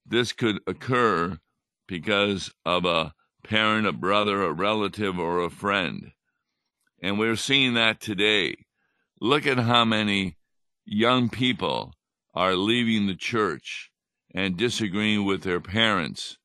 this 0.04 0.32
could 0.32 0.60
occur 0.66 1.38
because 1.86 2.52
of 2.64 2.84
a 2.84 3.14
parent, 3.44 3.86
a 3.86 3.92
brother, 3.92 4.42
a 4.42 4.52
relative, 4.52 5.18
or 5.18 5.40
a 5.40 5.50
friend. 5.50 6.12
And 7.00 7.18
we're 7.18 7.36
seeing 7.36 7.74
that 7.74 8.00
today. 8.00 8.56
Look 9.20 9.46
at 9.46 9.58
how 9.58 9.84
many 9.84 10.36
young 10.84 11.28
people 11.28 11.94
are 12.34 12.54
leaving 12.54 13.06
the 13.06 13.14
church 13.14 13.90
and 14.34 14.56
disagreeing 14.56 15.24
with 15.24 15.42
their 15.42 15.60
parents 15.60 16.36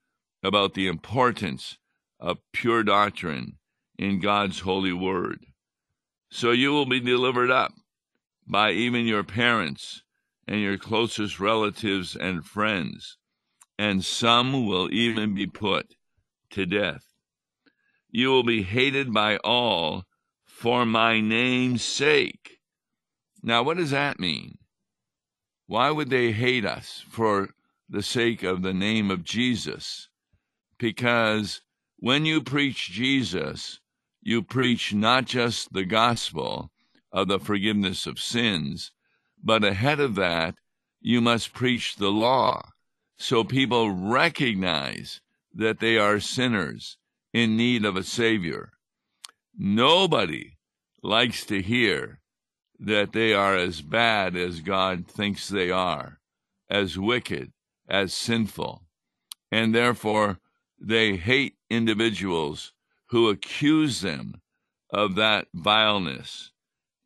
about 0.43 0.73
the 0.73 0.87
importance 0.87 1.77
of 2.19 2.37
pure 2.53 2.83
doctrine 2.83 3.57
in 3.97 4.19
God's 4.19 4.59
holy 4.59 4.93
word. 4.93 5.45
So 6.29 6.51
you 6.51 6.71
will 6.71 6.85
be 6.85 6.99
delivered 6.99 7.51
up 7.51 7.73
by 8.47 8.71
even 8.71 9.05
your 9.05 9.23
parents 9.23 10.03
and 10.47 10.61
your 10.61 10.77
closest 10.77 11.39
relatives 11.39 12.15
and 12.15 12.45
friends, 12.45 13.17
and 13.77 14.03
some 14.03 14.65
will 14.65 14.93
even 14.93 15.33
be 15.33 15.47
put 15.47 15.95
to 16.51 16.65
death. 16.65 17.05
You 18.09 18.29
will 18.29 18.43
be 18.43 18.63
hated 18.63 19.13
by 19.13 19.37
all 19.37 20.05
for 20.45 20.85
my 20.85 21.21
name's 21.21 21.83
sake. 21.83 22.59
Now, 23.41 23.63
what 23.63 23.77
does 23.77 23.91
that 23.91 24.19
mean? 24.19 24.57
Why 25.65 25.89
would 25.89 26.09
they 26.09 26.31
hate 26.31 26.65
us 26.65 27.03
for 27.09 27.49
the 27.89 28.03
sake 28.03 28.43
of 28.43 28.61
the 28.61 28.73
name 28.73 29.09
of 29.09 29.23
Jesus? 29.23 30.09
Because 30.77 31.61
when 31.97 32.25
you 32.25 32.41
preach 32.41 32.91
Jesus, 32.91 33.79
you 34.21 34.43
preach 34.43 34.93
not 34.93 35.25
just 35.25 35.71
the 35.73 35.85
gospel 35.85 36.71
of 37.11 37.27
the 37.27 37.39
forgiveness 37.39 38.07
of 38.07 38.19
sins, 38.19 38.91
but 39.43 39.63
ahead 39.63 39.99
of 39.99 40.15
that, 40.15 40.55
you 40.99 41.19
must 41.21 41.53
preach 41.53 41.95
the 41.95 42.11
law 42.11 42.61
so 43.17 43.43
people 43.43 43.91
recognize 43.91 45.21
that 45.53 45.79
they 45.79 45.97
are 45.97 46.19
sinners 46.19 46.97
in 47.33 47.57
need 47.57 47.85
of 47.85 47.95
a 47.95 48.03
Savior. 48.03 48.71
Nobody 49.57 50.57
likes 51.03 51.45
to 51.45 51.61
hear 51.61 52.19
that 52.79 53.13
they 53.13 53.33
are 53.33 53.55
as 53.55 53.81
bad 53.81 54.35
as 54.35 54.61
God 54.61 55.07
thinks 55.07 55.47
they 55.47 55.69
are, 55.69 56.19
as 56.69 56.97
wicked, 56.97 57.51
as 57.87 58.13
sinful, 58.13 58.83
and 59.51 59.75
therefore 59.75 60.39
they 60.79 61.15
hate 61.15 61.55
individuals 61.69 62.73
who 63.09 63.29
accuse 63.29 64.01
them 64.01 64.41
of 64.89 65.15
that 65.15 65.47
vileness. 65.53 66.50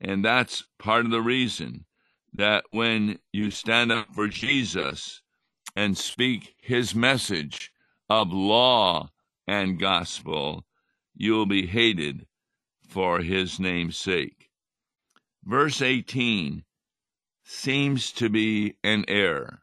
And 0.06 0.24
that's 0.24 0.64
part 0.78 1.06
of 1.06 1.12
the 1.12 1.22
reason 1.22 1.86
that 2.32 2.66
when 2.70 3.18
you 3.34 3.50
stand 3.50 3.92
up 3.92 4.14
for 4.14 4.28
Jesus 4.28 5.24
and 5.76 5.98
speak 5.98 6.54
his 6.62 6.94
message 6.94 7.72
of 8.08 8.32
law 8.32 9.10
and 9.48 9.80
gospel, 9.80 10.64
you 11.16 11.34
will 11.34 11.48
be 11.48 11.66
hated 11.66 12.28
for 12.88 13.22
his 13.22 13.60
name's 13.60 13.98
sake. 13.98 14.52
Verse 15.44 15.82
18 15.82 16.64
seems 17.44 18.12
to 18.12 18.30
be 18.30 18.76
an 18.84 19.06
error. 19.08 19.62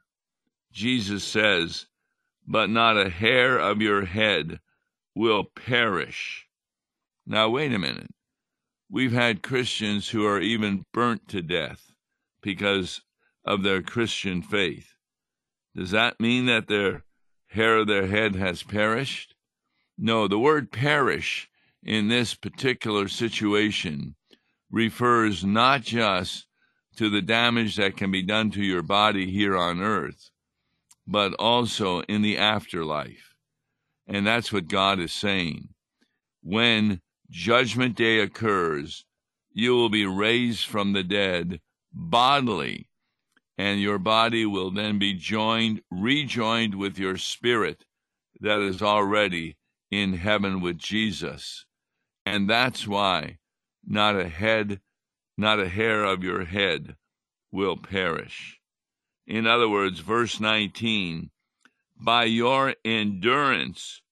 Jesus 0.72 1.22
says, 1.22 1.86
But 2.48 2.68
not 2.68 2.96
a 2.96 3.10
hair 3.10 3.58
of 3.58 3.80
your 3.80 4.06
head 4.06 4.58
will 5.14 5.44
perish. 5.44 6.48
Now, 7.24 7.48
wait 7.48 7.72
a 7.72 7.78
minute. 7.78 8.12
We've 8.92 9.12
had 9.12 9.42
Christians 9.42 10.10
who 10.10 10.26
are 10.26 10.38
even 10.38 10.84
burnt 10.92 11.26
to 11.28 11.40
death 11.40 11.94
because 12.42 13.00
of 13.42 13.62
their 13.62 13.80
Christian 13.80 14.42
faith. 14.42 14.96
Does 15.74 15.92
that 15.92 16.20
mean 16.20 16.44
that 16.44 16.68
their 16.68 17.04
hair 17.46 17.78
of 17.78 17.86
their 17.86 18.08
head 18.08 18.36
has 18.36 18.62
perished? 18.62 19.34
No, 19.96 20.28
the 20.28 20.38
word 20.38 20.70
perish 20.70 21.48
in 21.82 22.08
this 22.08 22.34
particular 22.34 23.08
situation 23.08 24.14
refers 24.70 25.42
not 25.42 25.80
just 25.80 26.46
to 26.96 27.08
the 27.08 27.22
damage 27.22 27.76
that 27.76 27.96
can 27.96 28.10
be 28.10 28.22
done 28.22 28.50
to 28.50 28.62
your 28.62 28.82
body 28.82 29.30
here 29.30 29.56
on 29.56 29.80
earth, 29.80 30.30
but 31.06 31.32
also 31.38 32.00
in 32.02 32.20
the 32.20 32.36
afterlife. 32.36 33.36
And 34.06 34.26
that's 34.26 34.52
what 34.52 34.68
God 34.68 35.00
is 35.00 35.12
saying. 35.12 35.70
When 36.42 37.00
judgment 37.32 37.96
day 37.96 38.20
occurs, 38.20 39.04
you 39.52 39.74
will 39.74 39.88
be 39.88 40.06
raised 40.06 40.66
from 40.66 40.92
the 40.92 41.02
dead 41.02 41.60
bodily, 41.92 42.88
and 43.58 43.80
your 43.80 43.98
body 43.98 44.44
will 44.46 44.70
then 44.70 44.98
be 44.98 45.14
joined, 45.14 45.80
rejoined 45.90 46.74
with 46.74 46.98
your 46.98 47.16
spirit 47.16 47.84
that 48.40 48.60
is 48.60 48.82
already 48.82 49.56
in 49.90 50.14
heaven 50.14 50.60
with 50.60 50.78
Jesus. 50.78 51.64
And 52.24 52.48
that's 52.48 52.86
why 52.86 53.38
not 53.86 54.14
a 54.14 54.28
head, 54.28 54.80
not 55.36 55.58
a 55.58 55.68
hair 55.68 56.04
of 56.04 56.22
your 56.22 56.44
head 56.44 56.96
will 57.50 57.76
perish. 57.76 58.60
In 59.26 59.46
other 59.46 59.68
words, 59.68 60.00
verse 60.00 60.38
19, 60.38 61.30
by 61.98 62.24
your 62.24 62.74
endurance 62.84 64.02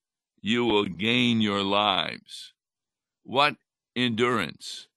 you 0.40 0.64
will 0.64 0.86
gain 0.86 1.40
your 1.40 1.62
lives. 1.62 2.54
What 3.30 3.54
endurance? 3.94 4.88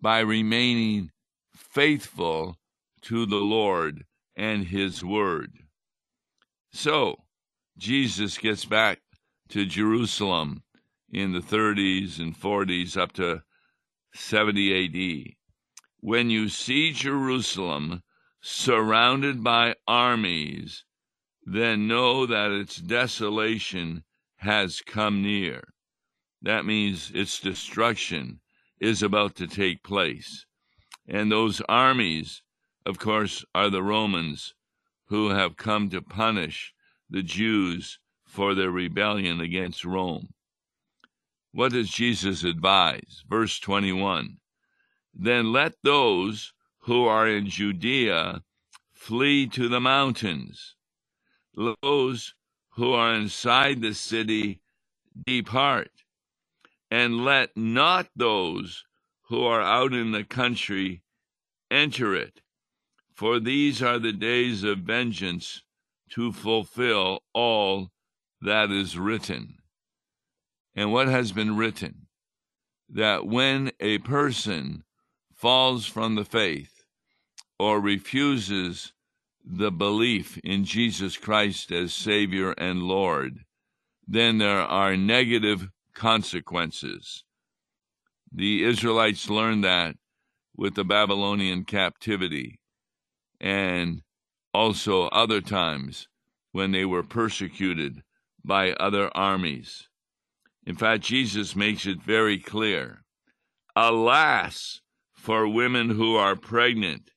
By 0.00 0.20
remaining 0.20 1.10
faithful 1.56 2.56
to 3.02 3.26
the 3.26 3.38
Lord 3.38 4.04
and 4.36 4.68
His 4.68 5.04
Word. 5.04 5.64
So, 6.72 7.24
Jesus 7.76 8.38
gets 8.38 8.64
back 8.64 9.00
to 9.48 9.66
Jerusalem 9.66 10.62
in 11.10 11.32
the 11.32 11.40
30s 11.40 12.20
and 12.20 12.32
40s 12.32 12.96
up 12.96 13.10
to 13.14 13.42
70 14.14 14.84
AD. 15.26 15.34
When 15.98 16.30
you 16.30 16.48
see 16.48 16.92
Jerusalem 16.92 18.04
surrounded 18.40 19.42
by 19.42 19.74
armies, 19.88 20.84
then 21.44 21.88
know 21.88 22.24
that 22.24 22.52
its 22.52 22.76
desolation 22.76 24.04
has 24.36 24.80
come 24.80 25.22
near. 25.22 25.64
That 26.42 26.64
means 26.64 27.10
its 27.14 27.38
destruction 27.38 28.40
is 28.80 29.02
about 29.02 29.34
to 29.36 29.46
take 29.46 29.82
place. 29.82 30.46
And 31.06 31.30
those 31.30 31.60
armies, 31.68 32.42
of 32.86 32.98
course, 32.98 33.44
are 33.54 33.68
the 33.68 33.82
Romans 33.82 34.54
who 35.06 35.30
have 35.30 35.56
come 35.56 35.90
to 35.90 36.00
punish 36.00 36.72
the 37.10 37.22
Jews 37.22 37.98
for 38.24 38.54
their 38.54 38.70
rebellion 38.70 39.40
against 39.40 39.84
Rome. 39.84 40.32
What 41.52 41.72
does 41.72 41.90
Jesus 41.90 42.44
advise? 42.44 43.24
Verse 43.28 43.58
21 43.58 44.38
Then 45.12 45.52
let 45.52 45.74
those 45.82 46.52
who 46.84 47.04
are 47.04 47.26
in 47.26 47.48
Judea 47.48 48.42
flee 48.92 49.48
to 49.48 49.68
the 49.68 49.80
mountains. 49.80 50.76
Those 51.82 52.34
who 52.70 52.92
are 52.92 53.14
inside 53.14 53.82
the 53.82 53.94
city 53.94 54.60
depart. 55.26 55.90
And 56.90 57.24
let 57.24 57.56
not 57.56 58.08
those 58.16 58.84
who 59.28 59.44
are 59.44 59.62
out 59.62 59.92
in 59.92 60.10
the 60.10 60.24
country 60.24 61.02
enter 61.70 62.14
it. 62.14 62.40
For 63.14 63.38
these 63.38 63.82
are 63.82 63.98
the 63.98 64.12
days 64.12 64.64
of 64.64 64.78
vengeance 64.78 65.62
to 66.10 66.32
fulfill 66.32 67.20
all 67.32 67.90
that 68.40 68.70
is 68.70 68.98
written. 68.98 69.58
And 70.74 70.92
what 70.92 71.08
has 71.08 71.32
been 71.32 71.56
written? 71.56 72.06
That 72.88 73.26
when 73.26 73.70
a 73.78 73.98
person 73.98 74.82
falls 75.34 75.86
from 75.86 76.16
the 76.16 76.24
faith 76.24 76.82
or 77.58 77.80
refuses 77.80 78.92
the 79.44 79.70
belief 79.70 80.38
in 80.38 80.64
Jesus 80.64 81.16
Christ 81.16 81.70
as 81.70 81.92
Savior 81.92 82.52
and 82.52 82.82
Lord, 82.82 83.44
then 84.06 84.38
there 84.38 84.60
are 84.60 84.96
negative 84.96 85.68
consequences. 85.94 87.24
The 88.32 88.64
Israelites 88.64 89.28
learned 89.28 89.64
that 89.64 89.96
with 90.56 90.74
the 90.74 90.84
Babylonian 90.84 91.64
captivity 91.64 92.60
and 93.40 94.02
also 94.52 95.08
other 95.08 95.40
times 95.40 96.08
when 96.52 96.72
they 96.72 96.84
were 96.84 97.02
persecuted 97.02 98.02
by 98.44 98.72
other 98.72 99.10
armies. 99.16 99.88
In 100.66 100.76
fact, 100.76 101.04
Jesus 101.04 101.56
makes 101.56 101.86
it 101.86 102.02
very 102.02 102.38
clear 102.38 103.04
Alas 103.74 104.80
for 105.12 105.48
women 105.48 105.90
who 105.90 106.16
are 106.16 106.36
pregnant 106.36 107.10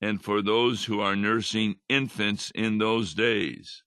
and 0.00 0.22
for 0.22 0.42
those 0.42 0.84
who 0.84 1.00
are 1.00 1.14
nursing 1.14 1.76
infants 1.88 2.50
in 2.54 2.78
those 2.78 3.14
days. 3.14 3.84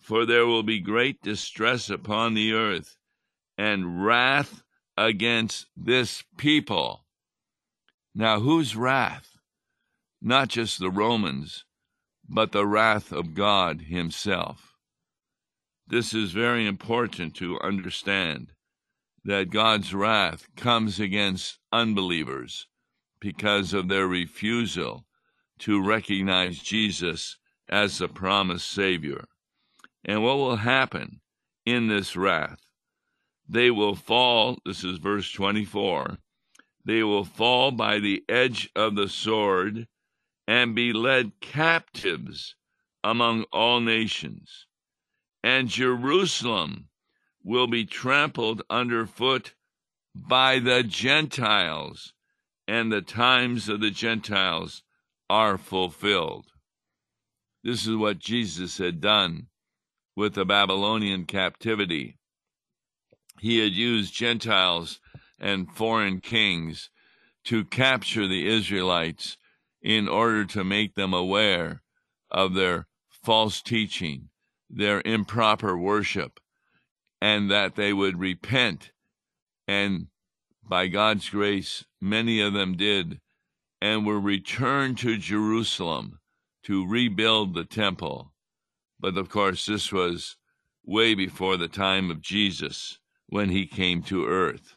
For 0.00 0.24
there 0.24 0.46
will 0.46 0.62
be 0.62 0.80
great 0.80 1.20
distress 1.22 1.90
upon 1.90 2.34
the 2.34 2.52
earth 2.52 2.96
and 3.60 4.02
wrath 4.06 4.62
against 4.96 5.66
this 5.76 6.24
people. 6.38 7.04
Now, 8.14 8.40
whose 8.40 8.74
wrath? 8.74 9.36
Not 10.22 10.48
just 10.48 10.78
the 10.78 10.88
Romans, 10.88 11.66
but 12.26 12.52
the 12.52 12.66
wrath 12.66 13.12
of 13.12 13.34
God 13.34 13.82
Himself. 13.82 14.76
This 15.86 16.14
is 16.14 16.32
very 16.32 16.66
important 16.66 17.34
to 17.36 17.60
understand 17.60 18.52
that 19.24 19.50
God's 19.50 19.92
wrath 19.92 20.48
comes 20.56 20.98
against 20.98 21.58
unbelievers 21.70 22.66
because 23.20 23.74
of 23.74 23.88
their 23.88 24.06
refusal 24.06 25.04
to 25.58 25.84
recognize 25.84 26.60
Jesus 26.60 27.36
as 27.68 27.98
the 27.98 28.08
promised 28.08 28.70
Savior. 28.70 29.26
And 30.02 30.24
what 30.24 30.38
will 30.38 30.56
happen 30.56 31.20
in 31.66 31.88
this 31.88 32.16
wrath? 32.16 32.69
They 33.52 33.70
will 33.70 33.96
fall, 33.96 34.58
this 34.64 34.84
is 34.84 34.98
verse 34.98 35.30
24, 35.32 36.18
they 36.84 37.02
will 37.02 37.24
fall 37.24 37.72
by 37.72 37.98
the 37.98 38.22
edge 38.28 38.70
of 38.76 38.94
the 38.94 39.08
sword 39.08 39.88
and 40.46 40.74
be 40.74 40.92
led 40.92 41.40
captives 41.40 42.54
among 43.02 43.44
all 43.52 43.80
nations 43.80 44.66
and 45.42 45.68
Jerusalem 45.68 46.88
will 47.42 47.66
be 47.66 47.84
trampled 47.84 48.62
underfoot 48.68 49.54
by 50.14 50.58
the 50.58 50.82
Gentiles, 50.82 52.12
and 52.68 52.92
the 52.92 53.00
times 53.00 53.68
of 53.68 53.80
the 53.80 53.90
Gentiles 53.90 54.82
are 55.28 55.56
fulfilled. 55.56 56.46
This 57.62 57.86
is 57.86 57.96
what 57.96 58.18
Jesus 58.18 58.78
had 58.78 59.00
done 59.00 59.46
with 60.16 60.34
the 60.34 60.44
Babylonian 60.44 61.24
captivity. 61.24 62.18
He 63.40 63.60
had 63.60 63.72
used 63.72 64.12
Gentiles 64.12 65.00
and 65.38 65.72
foreign 65.74 66.20
kings 66.20 66.90
to 67.44 67.64
capture 67.64 68.26
the 68.26 68.46
Israelites 68.46 69.38
in 69.80 70.08
order 70.08 70.44
to 70.44 70.62
make 70.62 70.94
them 70.94 71.14
aware 71.14 71.82
of 72.30 72.52
their 72.52 72.86
false 73.08 73.62
teaching 73.62 74.28
their 74.68 75.00
improper 75.06 75.74
worship 75.78 76.38
and 77.22 77.50
that 77.50 77.76
they 77.76 77.94
would 77.94 78.20
repent. 78.20 78.92
And 79.66 80.08
by 80.62 80.88
God's 80.88 81.30
grace, 81.30 81.86
many 81.98 82.42
of 82.42 82.52
them 82.52 82.76
did 82.76 83.22
and 83.80 84.04
were 84.04 84.20
returned 84.20 84.98
to 84.98 85.16
Jerusalem 85.16 86.20
to 86.64 86.86
rebuild 86.86 87.54
the 87.54 87.64
temple. 87.64 88.34
But 88.98 89.16
of 89.16 89.30
course, 89.30 89.64
this 89.64 89.90
was 89.90 90.36
way 90.84 91.14
before 91.14 91.56
the 91.56 91.68
time 91.68 92.10
of 92.10 92.20
Jesus 92.20 92.99
when 93.30 93.48
he 93.48 93.66
came 93.66 94.02
to 94.02 94.26
earth. 94.26 94.76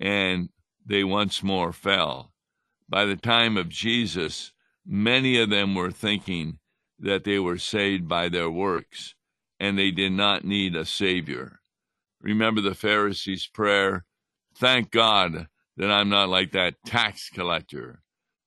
And 0.00 0.50
they 0.86 1.02
once 1.02 1.42
more 1.42 1.72
fell. 1.72 2.32
By 2.88 3.04
the 3.04 3.16
time 3.16 3.56
of 3.56 3.68
Jesus, 3.68 4.52
many 4.86 5.38
of 5.38 5.50
them 5.50 5.74
were 5.74 5.90
thinking 5.90 6.58
that 6.98 7.24
they 7.24 7.38
were 7.38 7.58
saved 7.58 8.06
by 8.06 8.28
their 8.28 8.50
works 8.50 9.14
and 9.58 9.78
they 9.78 9.90
did 9.90 10.12
not 10.12 10.44
need 10.44 10.76
a 10.76 10.84
Savior. 10.84 11.60
Remember 12.20 12.60
the 12.60 12.74
Pharisees' 12.74 13.46
prayer 13.46 14.04
Thank 14.56 14.92
God 14.92 15.48
that 15.76 15.90
I'm 15.90 16.08
not 16.08 16.28
like 16.28 16.52
that 16.52 16.76
tax 16.86 17.28
collector, 17.28 18.02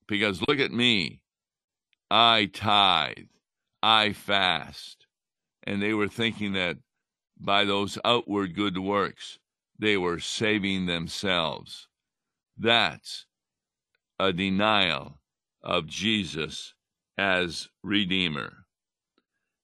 because 0.08 0.42
look 0.48 0.60
at 0.60 0.72
me. 0.72 1.22
I 2.10 2.50
tithe, 2.54 3.28
I 3.84 4.14
fast. 4.14 5.06
And 5.64 5.82
they 5.82 5.94
were 5.94 6.08
thinking 6.08 6.54
that 6.54 6.78
by 7.40 7.66
those 7.66 7.98
outward 8.04 8.56
good 8.56 8.78
works, 8.78 9.40
they 9.80 9.98
were 9.98 10.20
saving 10.20 10.86
themselves. 10.86 11.88
That's 12.58 13.26
a 14.20 14.34
denial 14.34 15.20
of 15.64 15.88
Jesus 15.88 16.74
as 17.18 17.70
Redeemer. 17.84 18.66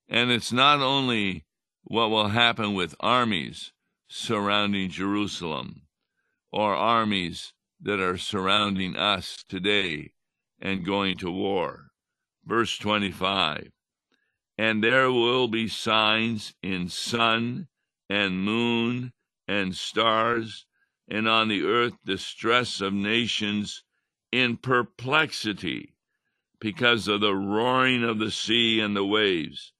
And 0.07 0.31
it's 0.31 0.51
not 0.51 0.79
only 0.79 1.45
what 1.83 2.09
will 2.09 2.29
happen 2.29 2.73
with 2.73 2.95
armies 2.99 3.73
surrounding 4.07 4.89
Jerusalem 4.89 5.83
or 6.51 6.75
armies 6.75 7.53
that 7.81 7.99
are 7.99 8.17
surrounding 8.17 8.95
us 8.95 9.43
today 9.49 10.13
and 10.61 10.85
going 10.85 11.17
to 11.17 11.31
war. 11.31 11.87
Verse 12.45 12.77
25 12.77 13.72
And 14.57 14.83
there 14.83 15.11
will 15.11 15.47
be 15.47 15.67
signs 15.67 16.53
in 16.61 16.89
sun 16.89 17.67
and 18.09 18.43
moon 18.43 19.13
and 19.47 19.75
stars, 19.75 20.65
and 21.07 21.27
on 21.27 21.47
the 21.47 21.63
earth 21.63 21.93
distress 22.05 22.79
of 22.81 22.93
nations 22.93 23.83
in 24.31 24.57
perplexity 24.57 25.93
because 26.59 27.07
of 27.07 27.21
the 27.21 27.35
roaring 27.35 28.03
of 28.03 28.19
the 28.19 28.31
sea 28.31 28.79
and 28.79 28.95
the 28.95 29.05
waves, 29.05 29.73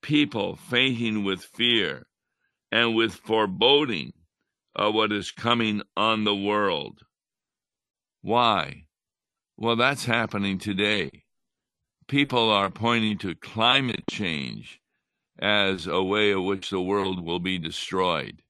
people 0.00 0.56
fainting 0.56 1.22
with 1.24 1.42
fear 1.42 2.06
and 2.72 2.94
with 2.94 3.12
foreboding 3.12 4.12
of 4.74 4.94
what 4.94 5.12
is 5.12 5.30
coming 5.30 5.82
on 5.96 6.24
the 6.24 6.34
world. 6.34 7.00
Why? 8.22 8.86
Well, 9.56 9.76
that's 9.76 10.06
happening 10.06 10.58
today. 10.58 11.23
People 12.08 12.50
are 12.50 12.70
pointing 12.70 13.18
to 13.18 13.34
climate 13.34 14.04
change 14.08 14.80
as 15.38 15.86
a 15.86 16.02
way 16.02 16.32
in 16.32 16.44
which 16.44 16.70
the 16.70 16.80
world 16.80 17.24
will 17.24 17.40
be 17.40 17.58
destroyed. 17.58 18.42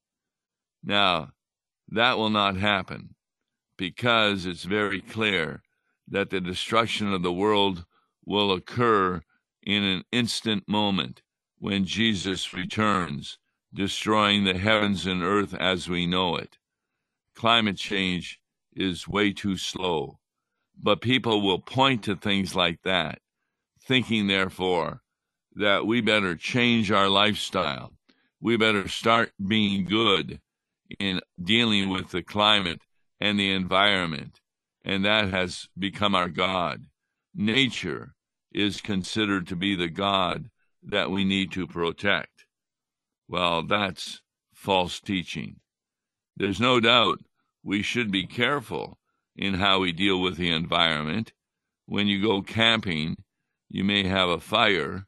Now, 0.82 1.32
that 1.88 2.18
will 2.18 2.30
not 2.30 2.56
happen 2.56 3.14
because 3.76 4.46
it's 4.46 4.64
very 4.64 5.00
clear 5.00 5.62
that 6.08 6.30
the 6.30 6.40
destruction 6.40 7.12
of 7.12 7.22
the 7.22 7.32
world 7.32 7.84
will 8.24 8.52
occur 8.52 9.22
in 9.62 9.82
an 9.82 10.04
instant 10.12 10.68
moment 10.68 11.22
when 11.58 11.84
Jesus 11.84 12.52
returns, 12.52 13.38
destroying 13.72 14.44
the 14.44 14.58
heavens 14.58 15.06
and 15.06 15.22
earth 15.22 15.54
as 15.54 15.88
we 15.88 16.06
know 16.06 16.36
it. 16.36 16.58
Climate 17.34 17.76
change 17.76 18.38
is 18.74 19.08
way 19.08 19.32
too 19.32 19.56
slow. 19.56 20.18
But 20.76 21.00
people 21.00 21.40
will 21.40 21.60
point 21.60 22.02
to 22.04 22.16
things 22.16 22.54
like 22.54 22.82
that, 22.82 23.20
thinking, 23.86 24.26
therefore, 24.26 25.02
that 25.54 25.86
we 25.86 26.00
better 26.00 26.36
change 26.36 26.90
our 26.90 27.08
lifestyle. 27.08 27.92
We 28.40 28.56
better 28.56 28.88
start 28.88 29.32
being 29.44 29.84
good 29.84 30.40
in 30.98 31.20
dealing 31.42 31.88
with 31.88 32.10
the 32.10 32.22
climate 32.22 32.82
and 33.20 33.38
the 33.38 33.52
environment. 33.52 34.40
And 34.84 35.04
that 35.04 35.30
has 35.30 35.68
become 35.78 36.14
our 36.14 36.28
God. 36.28 36.84
Nature 37.34 38.14
is 38.52 38.80
considered 38.80 39.46
to 39.48 39.56
be 39.56 39.74
the 39.74 39.88
God 39.88 40.50
that 40.82 41.10
we 41.10 41.24
need 41.24 41.50
to 41.52 41.66
protect. 41.66 42.46
Well, 43.28 43.62
that's 43.62 44.20
false 44.52 45.00
teaching. 45.00 45.56
There's 46.36 46.60
no 46.60 46.80
doubt 46.80 47.20
we 47.62 47.82
should 47.82 48.10
be 48.10 48.26
careful 48.26 48.98
in 49.36 49.54
how 49.54 49.80
we 49.80 49.92
deal 49.92 50.20
with 50.20 50.36
the 50.36 50.50
environment. 50.50 51.32
When 51.86 52.06
you 52.06 52.22
go 52.22 52.42
camping, 52.42 53.16
you 53.68 53.84
may 53.84 54.06
have 54.06 54.28
a 54.28 54.40
fire, 54.40 55.06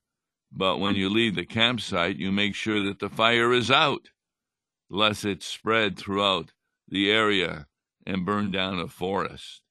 but 0.50 0.78
when 0.78 0.94
you 0.94 1.08
leave 1.08 1.34
the 1.34 1.44
campsite, 1.44 2.16
you 2.16 2.32
make 2.32 2.54
sure 2.54 2.82
that 2.82 2.98
the 2.98 3.10
fire 3.10 3.52
is 3.52 3.70
out, 3.70 4.08
lest 4.88 5.24
it 5.24 5.42
spread 5.42 5.96
throughout 5.96 6.52
the 6.88 7.10
area 7.10 7.66
and 8.06 8.24
burn 8.24 8.50
down 8.50 8.78
a 8.78 8.88
forest. 8.88 9.62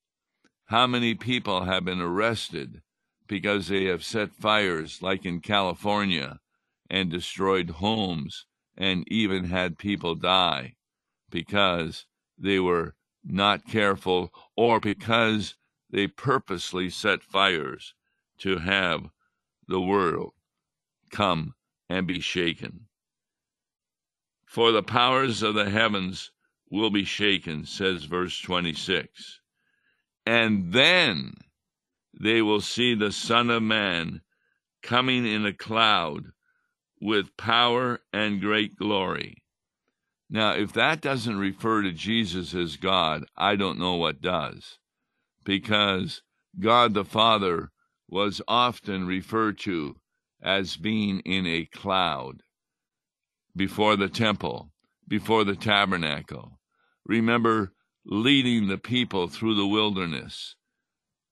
How 0.65 0.87
many 0.87 1.15
people 1.15 1.65
have 1.65 1.85
been 1.85 2.01
arrested 2.01 2.81
because 3.27 3.67
they 3.67 3.85
have 3.85 4.03
set 4.03 4.33
fires, 4.33 5.01
like 5.01 5.25
in 5.25 5.39
California, 5.39 6.39
and 6.89 7.09
destroyed 7.09 7.69
homes 7.69 8.45
and 8.77 9.07
even 9.07 9.45
had 9.45 9.77
people 9.77 10.15
die 10.15 10.75
because 11.29 12.05
they 12.37 12.59
were 12.59 12.95
not 13.23 13.65
careful 13.65 14.31
or 14.55 14.79
because 14.79 15.55
they 15.89 16.07
purposely 16.07 16.89
set 16.89 17.23
fires 17.23 17.93
to 18.39 18.57
have 18.57 19.09
the 19.67 19.81
world 19.81 20.33
come 21.11 21.53
and 21.89 22.07
be 22.07 22.19
shaken. 22.19 22.87
For 24.45 24.71
the 24.71 24.83
powers 24.83 25.41
of 25.43 25.55
the 25.55 25.69
heavens 25.69 26.31
will 26.69 26.89
be 26.89 27.05
shaken, 27.05 27.65
says 27.65 28.05
verse 28.05 28.39
26. 28.39 29.41
And 30.25 30.73
then 30.73 31.35
they 32.19 32.41
will 32.41 32.61
see 32.61 32.95
the 32.95 33.11
Son 33.11 33.49
of 33.49 33.63
Man 33.63 34.21
coming 34.81 35.25
in 35.25 35.45
a 35.45 35.53
cloud 35.53 36.31
with 37.01 37.37
power 37.37 38.01
and 38.13 38.41
great 38.41 38.75
glory. 38.75 39.43
Now, 40.29 40.53
if 40.53 40.73
that 40.73 41.01
doesn't 41.01 41.37
refer 41.37 41.83
to 41.83 41.91
Jesus 41.91 42.53
as 42.53 42.77
God, 42.77 43.25
I 43.35 43.55
don't 43.55 43.77
know 43.77 43.95
what 43.95 44.21
does. 44.21 44.79
Because 45.43 46.23
God 46.59 46.93
the 46.93 47.05
Father 47.05 47.71
was 48.07 48.41
often 48.47 49.07
referred 49.07 49.57
to 49.59 49.95
as 50.41 50.77
being 50.77 51.19
in 51.21 51.45
a 51.45 51.65
cloud 51.65 52.43
before 53.55 53.95
the 53.95 54.09
temple, 54.09 54.71
before 55.07 55.43
the 55.43 55.55
tabernacle. 55.55 56.59
Remember 57.05 57.73
leading 58.05 58.67
the 58.67 58.77
people 58.77 59.27
through 59.27 59.55
the 59.55 59.67
wilderness 59.67 60.55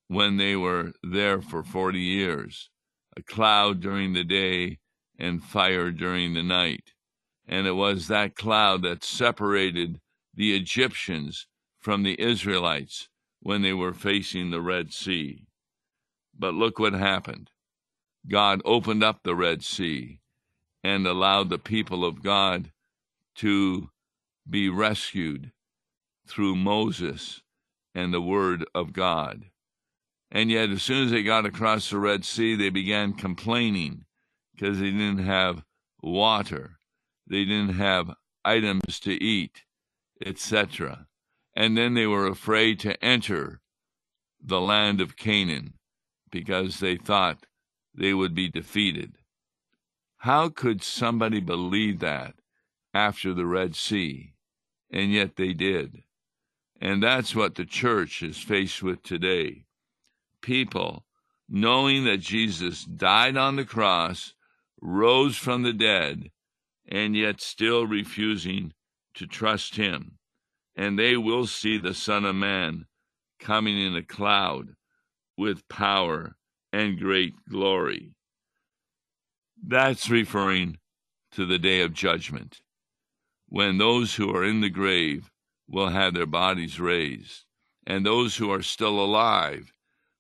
when 0.08 0.38
they 0.38 0.56
were 0.56 0.94
there 1.04 1.42
for 1.42 1.64
40 1.64 2.00
years, 2.00 2.70
a 3.16 3.22
cloud 3.22 3.80
during 3.80 4.14
the 4.14 4.24
day 4.24 4.80
and 5.20 5.44
fire 5.44 5.92
during 5.92 6.34
the 6.34 6.44
night. 6.44 6.94
And 7.48 7.68
it 7.68 7.74
was 7.74 8.08
that 8.08 8.36
cloud 8.36 8.82
that 8.84 9.04
separated 9.04 10.00
the 10.34 10.56
Egyptians 10.56 11.48
from 11.80 12.04
the 12.04 12.20
Israelites 12.20 13.10
when 13.42 13.62
they 13.62 13.74
were 13.74 13.94
facing 13.94 14.50
the 14.50 14.62
Red 14.62 14.94
Sea. 14.94 15.46
But 16.44 16.56
look 16.56 16.78
what 16.78 16.92
happened. 16.92 17.52
God 18.28 18.62
opened 18.66 19.02
up 19.02 19.24
the 19.24 19.34
Red 19.34 19.64
Sea 19.64 20.20
and 20.84 21.08
allowed 21.08 21.50
the 21.50 21.58
people 21.58 22.04
of 22.04 22.22
God 22.22 22.74
to 23.36 23.92
be 24.50 24.68
rescued 24.68 25.54
through 26.28 26.58
Moses 26.58 27.44
and 27.96 28.14
the 28.14 28.20
Word 28.20 28.66
of 28.76 28.92
God. 28.92 29.52
And 30.34 30.52
yet, 30.52 30.70
as 30.70 30.84
soon 30.84 31.06
as 31.06 31.12
they 31.12 31.24
got 31.24 31.46
across 31.46 31.90
the 31.90 31.98
Red 31.98 32.26
Sea, 32.26 32.56
they 32.56 32.70
began 32.70 33.14
complaining 33.14 34.04
because 34.54 34.80
they 34.80 34.92
didn't 34.92 35.26
have 35.26 35.64
water, 36.02 36.78
they 37.26 37.46
didn't 37.46 37.76
have 37.76 38.18
items 38.44 39.00
to 39.00 39.14
eat, 39.14 39.64
etc. 40.26 41.08
And 41.56 41.78
then 41.78 41.94
they 41.94 42.06
were 42.06 42.28
afraid 42.28 42.82
to 42.82 43.02
enter 43.02 43.62
the 44.44 44.60
land 44.60 45.00
of 45.00 45.16
Canaan 45.16 45.76
because 46.34 46.80
they 46.80 46.98
thought 46.98 47.46
they 47.94 48.12
would 48.12 48.34
be 48.34 48.50
defeated. 48.50 49.14
How 50.18 50.50
could 50.50 50.82
somebody 50.82 51.40
believe 51.40 52.00
that 52.00 52.34
after 52.92 53.36
the 53.36 53.46
Red 53.46 53.76
Sea? 53.76 54.34
And 54.92 55.12
yet 55.14 55.36
they 55.36 55.54
did. 55.54 56.02
And 56.82 57.04
that's 57.04 57.36
what 57.36 57.54
the 57.54 57.66
church 57.66 58.24
is 58.24 58.40
faced 58.40 58.82
with 58.82 59.04
today. 59.04 59.66
People 60.42 61.06
knowing 61.48 62.04
that 62.06 62.18
Jesus 62.18 62.84
died 62.84 63.38
on 63.38 63.56
the 63.56 63.66
cross 63.66 64.34
rose 64.82 65.38
from 65.38 65.62
the 65.62 65.72
dead, 65.72 66.32
and 66.88 67.16
yet 67.16 67.42
still 67.42 67.86
refusing 67.86 68.74
to 69.14 69.28
trust 69.28 69.76
him. 69.76 70.18
And 70.76 70.98
they 70.98 71.16
will 71.16 71.46
see 71.46 71.78
the 71.78 71.94
Son 71.94 72.26
of 72.26 72.36
Man 72.36 72.88
coming 73.40 73.80
in 73.80 73.96
a 73.96 74.02
cloud 74.02 74.76
with 75.38 75.68
power 75.68 76.36
and 76.72 77.00
great 77.00 77.34
glory. 77.50 78.16
That's 79.62 80.10
referring 80.10 80.78
to 81.32 81.46
the 81.46 81.60
day 81.60 81.82
of 81.82 81.94
judgment, 81.94 82.62
when 83.48 83.78
those 83.78 84.16
who 84.16 84.36
are 84.36 84.44
in 84.44 84.62
the 84.62 84.70
grave 84.70 85.32
will 85.68 85.90
have 85.90 86.14
their 86.14 86.26
bodies 86.26 86.80
raised, 86.80 87.46
and 87.86 88.06
those 88.06 88.38
who 88.38 88.52
are 88.52 88.62
still 88.62 89.00
alive 89.00 89.74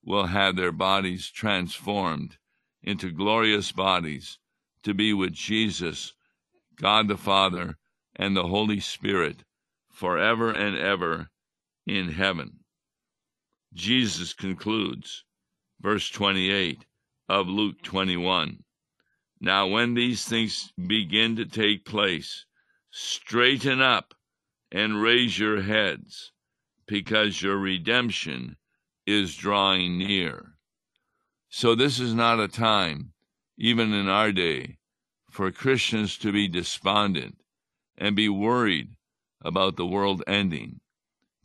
will 0.03 0.27
have 0.27 0.55
their 0.55 0.71
bodies 0.71 1.29
transformed 1.29 2.37
into 2.81 3.11
glorious 3.11 3.71
bodies 3.71 4.39
to 4.83 4.93
be 4.93 5.13
with 5.13 5.33
Jesus, 5.33 6.13
God 6.75 7.07
the 7.07 7.17
Father, 7.17 7.77
and 8.15 8.35
the 8.35 8.47
Holy 8.47 8.79
Spirit 8.79 9.43
forever 9.91 10.51
and 10.51 10.77
ever 10.77 11.29
in 11.85 12.09
heaven. 12.09 12.62
Jesus 13.73 14.33
concludes, 14.33 15.23
verse 15.81 16.09
28 16.09 16.85
of 17.27 17.47
Luke 17.47 17.81
21. 17.81 18.63
Now, 19.41 19.67
when 19.67 19.93
these 19.93 20.25
things 20.25 20.71
begin 20.87 21.35
to 21.37 21.45
take 21.45 21.83
place, 21.83 22.45
straighten 22.91 23.81
up 23.81 24.13
and 24.71 25.01
raise 25.01 25.37
your 25.37 25.61
heads, 25.61 26.31
because 26.87 27.41
your 27.41 27.57
redemption 27.57 28.57
is 29.05 29.35
drawing 29.35 29.97
near. 29.97 30.53
So, 31.49 31.75
this 31.75 31.99
is 31.99 32.13
not 32.13 32.39
a 32.39 32.47
time 32.47 33.13
even 33.57 33.93
in 33.93 34.07
our 34.07 34.31
day, 34.31 34.77
for 35.29 35.51
Christians 35.51 36.17
to 36.19 36.31
be 36.31 36.47
despondent 36.47 37.37
and 37.97 38.15
be 38.15 38.29
worried 38.29 38.95
about 39.41 39.77
the 39.77 39.85
world 39.85 40.23
ending, 40.27 40.79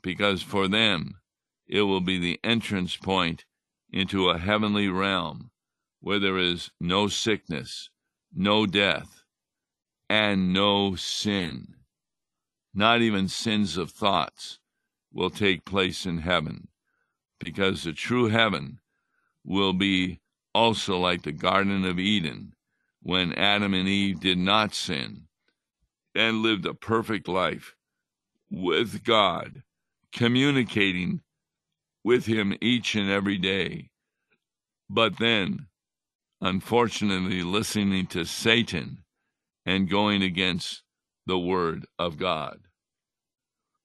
because 0.03 0.43
for 0.43 0.69
them 0.69 1.15
it 1.69 1.83
will 1.83 2.01
be 2.01 2.19
the 2.19 2.41
entrance 2.43 2.97
point 2.97 3.45
into 3.93 4.29
a 4.29 4.39
heavenly 4.39 4.89
realm 4.89 5.51
where 6.01 6.19
there 6.19 6.39
is 6.39 6.71
no 6.81 7.09
sickness, 7.09 7.91
no 8.35 8.67
death, 8.67 9.23
and 10.09 10.53
no 10.53 10.95
sin. 10.95 11.75
Not 12.73 13.01
even 13.01 13.29
sins 13.29 13.77
of 13.77 13.91
thoughts 13.91 14.59
will 15.13 15.31
take 15.31 15.65
place 15.65 16.07
in 16.07 16.19
heaven, 16.19 16.69
because 17.41 17.83
the 17.83 17.93
true 17.93 18.29
heaven 18.29 18.81
will 19.45 19.73
be 19.73 20.21
also 20.55 20.99
like 20.99 21.23
the 21.23 21.33
Garden 21.33 21.85
of 21.85 21.99
Eden, 21.99 22.55
when 23.03 23.33
Adam 23.35 23.75
and 23.75 23.89
Eve 23.89 24.21
did 24.21 24.39
not 24.39 24.75
sin 24.75 25.29
and 26.15 26.43
lived 26.43 26.67
a 26.67 26.75
perfect 26.75 27.29
life 27.29 27.75
with 28.51 29.05
God, 29.05 29.63
communicating 30.13 31.23
with 32.05 32.27
Him 32.27 32.57
each 32.61 32.95
and 32.95 33.11
every 33.11 33.39
day. 33.39 33.91
But 34.89 35.19
then, 35.19 35.67
unfortunately, 36.41 37.43
listening 37.43 38.07
to 38.09 38.25
Satan 38.25 39.05
and 39.67 39.91
going 39.91 40.23
against 40.23 40.83
the 41.27 41.39
Word 41.39 41.87
of 41.99 42.17
God. 42.17 42.61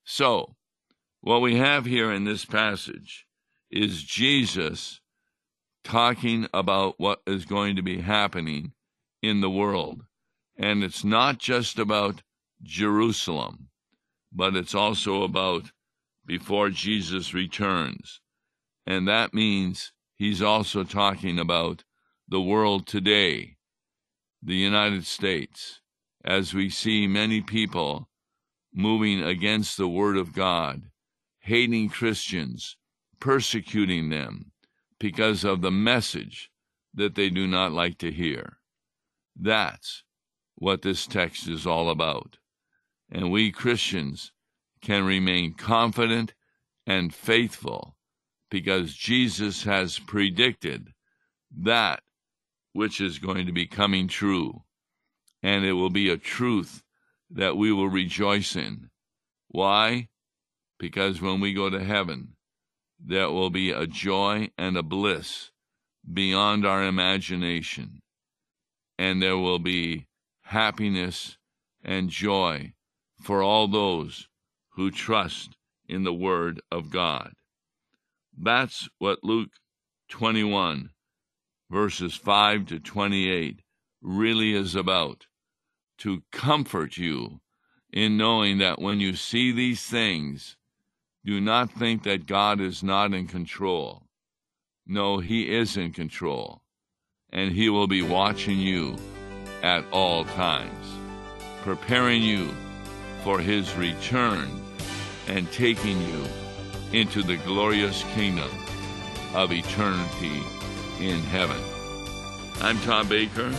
So, 0.05 0.55
what 1.21 1.41
we 1.41 1.55
have 1.55 1.85
here 1.85 2.11
in 2.11 2.25
this 2.25 2.45
passage 2.45 3.25
is 3.71 4.03
Jesus 4.03 5.01
talking 5.83 6.47
about 6.53 6.95
what 6.97 7.21
is 7.25 7.45
going 7.45 7.75
to 7.75 7.81
be 7.81 8.01
happening 8.01 8.73
in 9.21 9.41
the 9.41 9.49
world. 9.49 10.03
And 10.57 10.83
it's 10.83 11.03
not 11.03 11.39
just 11.39 11.79
about 11.79 12.21
Jerusalem, 12.61 13.69
but 14.31 14.55
it's 14.55 14.75
also 14.75 15.23
about 15.23 15.71
before 16.25 16.69
Jesus 16.69 17.33
returns. 17.33 18.21
And 18.85 19.07
that 19.07 19.33
means 19.33 19.91
he's 20.15 20.41
also 20.41 20.83
talking 20.83 21.39
about 21.39 21.83
the 22.27 22.41
world 22.41 22.87
today, 22.87 23.57
the 24.41 24.55
United 24.55 25.05
States, 25.05 25.81
as 26.25 26.53
we 26.53 26.69
see 26.69 27.07
many 27.07 27.41
people 27.41 28.09
moving 28.73 29.21
against 29.21 29.77
the 29.77 29.87
Word 29.87 30.17
of 30.17 30.33
God, 30.33 30.83
hating 31.39 31.89
Christians, 31.89 32.77
persecuting 33.19 34.09
them 34.09 34.51
because 34.99 35.43
of 35.43 35.61
the 35.61 35.71
message 35.71 36.49
that 36.93 37.15
they 37.15 37.29
do 37.29 37.47
not 37.47 37.71
like 37.71 37.97
to 37.99 38.11
hear. 38.11 38.57
That's 39.35 40.03
what 40.55 40.81
this 40.81 41.07
text 41.07 41.47
is 41.47 41.65
all 41.65 41.89
about. 41.89 42.37
And 43.09 43.31
we 43.31 43.51
Christians 43.51 44.32
can 44.83 45.05
remain 45.05 45.53
confident 45.53 46.33
and 46.85 47.13
faithful 47.13 47.95
because 48.51 48.93
Jesus 48.93 49.63
has 49.63 49.97
predicted 49.97 50.93
that 51.57 52.01
which 52.73 52.99
is 52.99 53.17
going 53.17 53.47
to 53.47 53.53
be 53.53 53.65
coming 53.65 54.07
true. 54.07 54.61
And 55.41 55.65
it 55.65 55.73
will 55.73 55.89
be 55.89 56.09
a 56.09 56.17
truth 56.17 56.83
that 57.31 57.57
we 57.57 57.71
will 57.71 57.89
rejoice 57.89 58.55
in. 58.55 58.89
Why? 59.47 60.09
Because 60.77 61.21
when 61.21 61.39
we 61.39 61.53
go 61.53 61.69
to 61.69 61.83
heaven, 61.83 62.35
there 63.03 63.29
will 63.29 63.49
be 63.49 63.71
a 63.71 63.87
joy 63.87 64.49
and 64.57 64.77
a 64.77 64.83
bliss 64.83 65.51
beyond 66.11 66.65
our 66.65 66.83
imagination, 66.83 68.01
and 68.97 69.21
there 69.21 69.37
will 69.37 69.59
be 69.59 70.07
happiness 70.43 71.37
and 71.83 72.09
joy 72.09 72.73
for 73.21 73.41
all 73.41 73.67
those 73.67 74.27
who 74.75 74.91
trust 74.91 75.55
in 75.87 76.03
the 76.03 76.13
Word 76.13 76.61
of 76.71 76.89
God. 76.89 77.33
That's 78.37 78.89
what 78.97 79.23
Luke 79.23 79.51
21, 80.09 80.89
verses 81.69 82.15
5 82.15 82.65
to 82.67 82.79
28, 82.79 83.61
really 84.01 84.53
is 84.53 84.75
about 84.75 85.27
to 85.99 86.23
comfort 86.31 86.97
you 86.97 87.39
in 87.91 88.17
knowing 88.17 88.57
that 88.57 88.81
when 88.81 88.99
you 88.99 89.15
see 89.15 89.51
these 89.51 89.83
things, 89.83 90.57
do 91.23 91.39
not 91.39 91.71
think 91.71 92.03
that 92.03 92.25
God 92.25 92.59
is 92.59 92.83
not 92.83 93.13
in 93.13 93.27
control. 93.27 94.07
No, 94.85 95.19
He 95.19 95.55
is 95.55 95.77
in 95.77 95.93
control, 95.93 96.63
and 97.31 97.51
He 97.51 97.69
will 97.69 97.87
be 97.87 98.01
watching 98.01 98.59
you 98.59 98.97
at 99.61 99.85
all 99.91 100.25
times, 100.25 100.87
preparing 101.61 102.23
you 102.23 102.49
for 103.23 103.39
His 103.39 103.73
return 103.75 104.62
and 105.27 105.51
taking 105.51 106.01
you 106.01 106.25
into 106.91 107.23
the 107.23 107.37
glorious 107.37 108.03
kingdom 108.15 108.49
of 109.33 109.51
eternity 109.51 110.41
in 110.99 111.19
heaven. 111.23 111.61
I'm 112.61 112.79
Tom 112.81 113.07
Baker. 113.07 113.53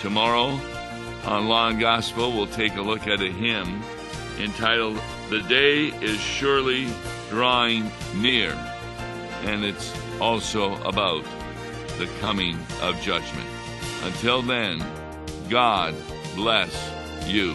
Tomorrow 0.00 0.58
on 1.24 1.48
Law 1.48 1.68
and 1.68 1.80
Gospel, 1.80 2.32
we'll 2.32 2.46
take 2.46 2.76
a 2.76 2.82
look 2.82 3.06
at 3.06 3.20
a 3.20 3.30
hymn 3.30 3.82
entitled 4.38 4.98
The 5.28 5.40
Day 5.42 5.88
is 6.00 6.18
Surely 6.18 6.88
Drawing 7.28 7.90
Near, 8.16 8.52
and 9.42 9.64
it's 9.64 9.92
also 10.20 10.76
about 10.84 11.24
the 11.98 12.08
coming 12.20 12.58
of 12.80 13.00
judgment. 13.00 13.48
Until 14.04 14.42
then, 14.42 14.82
God 15.48 15.94
bless 16.34 16.90
you. 17.26 17.54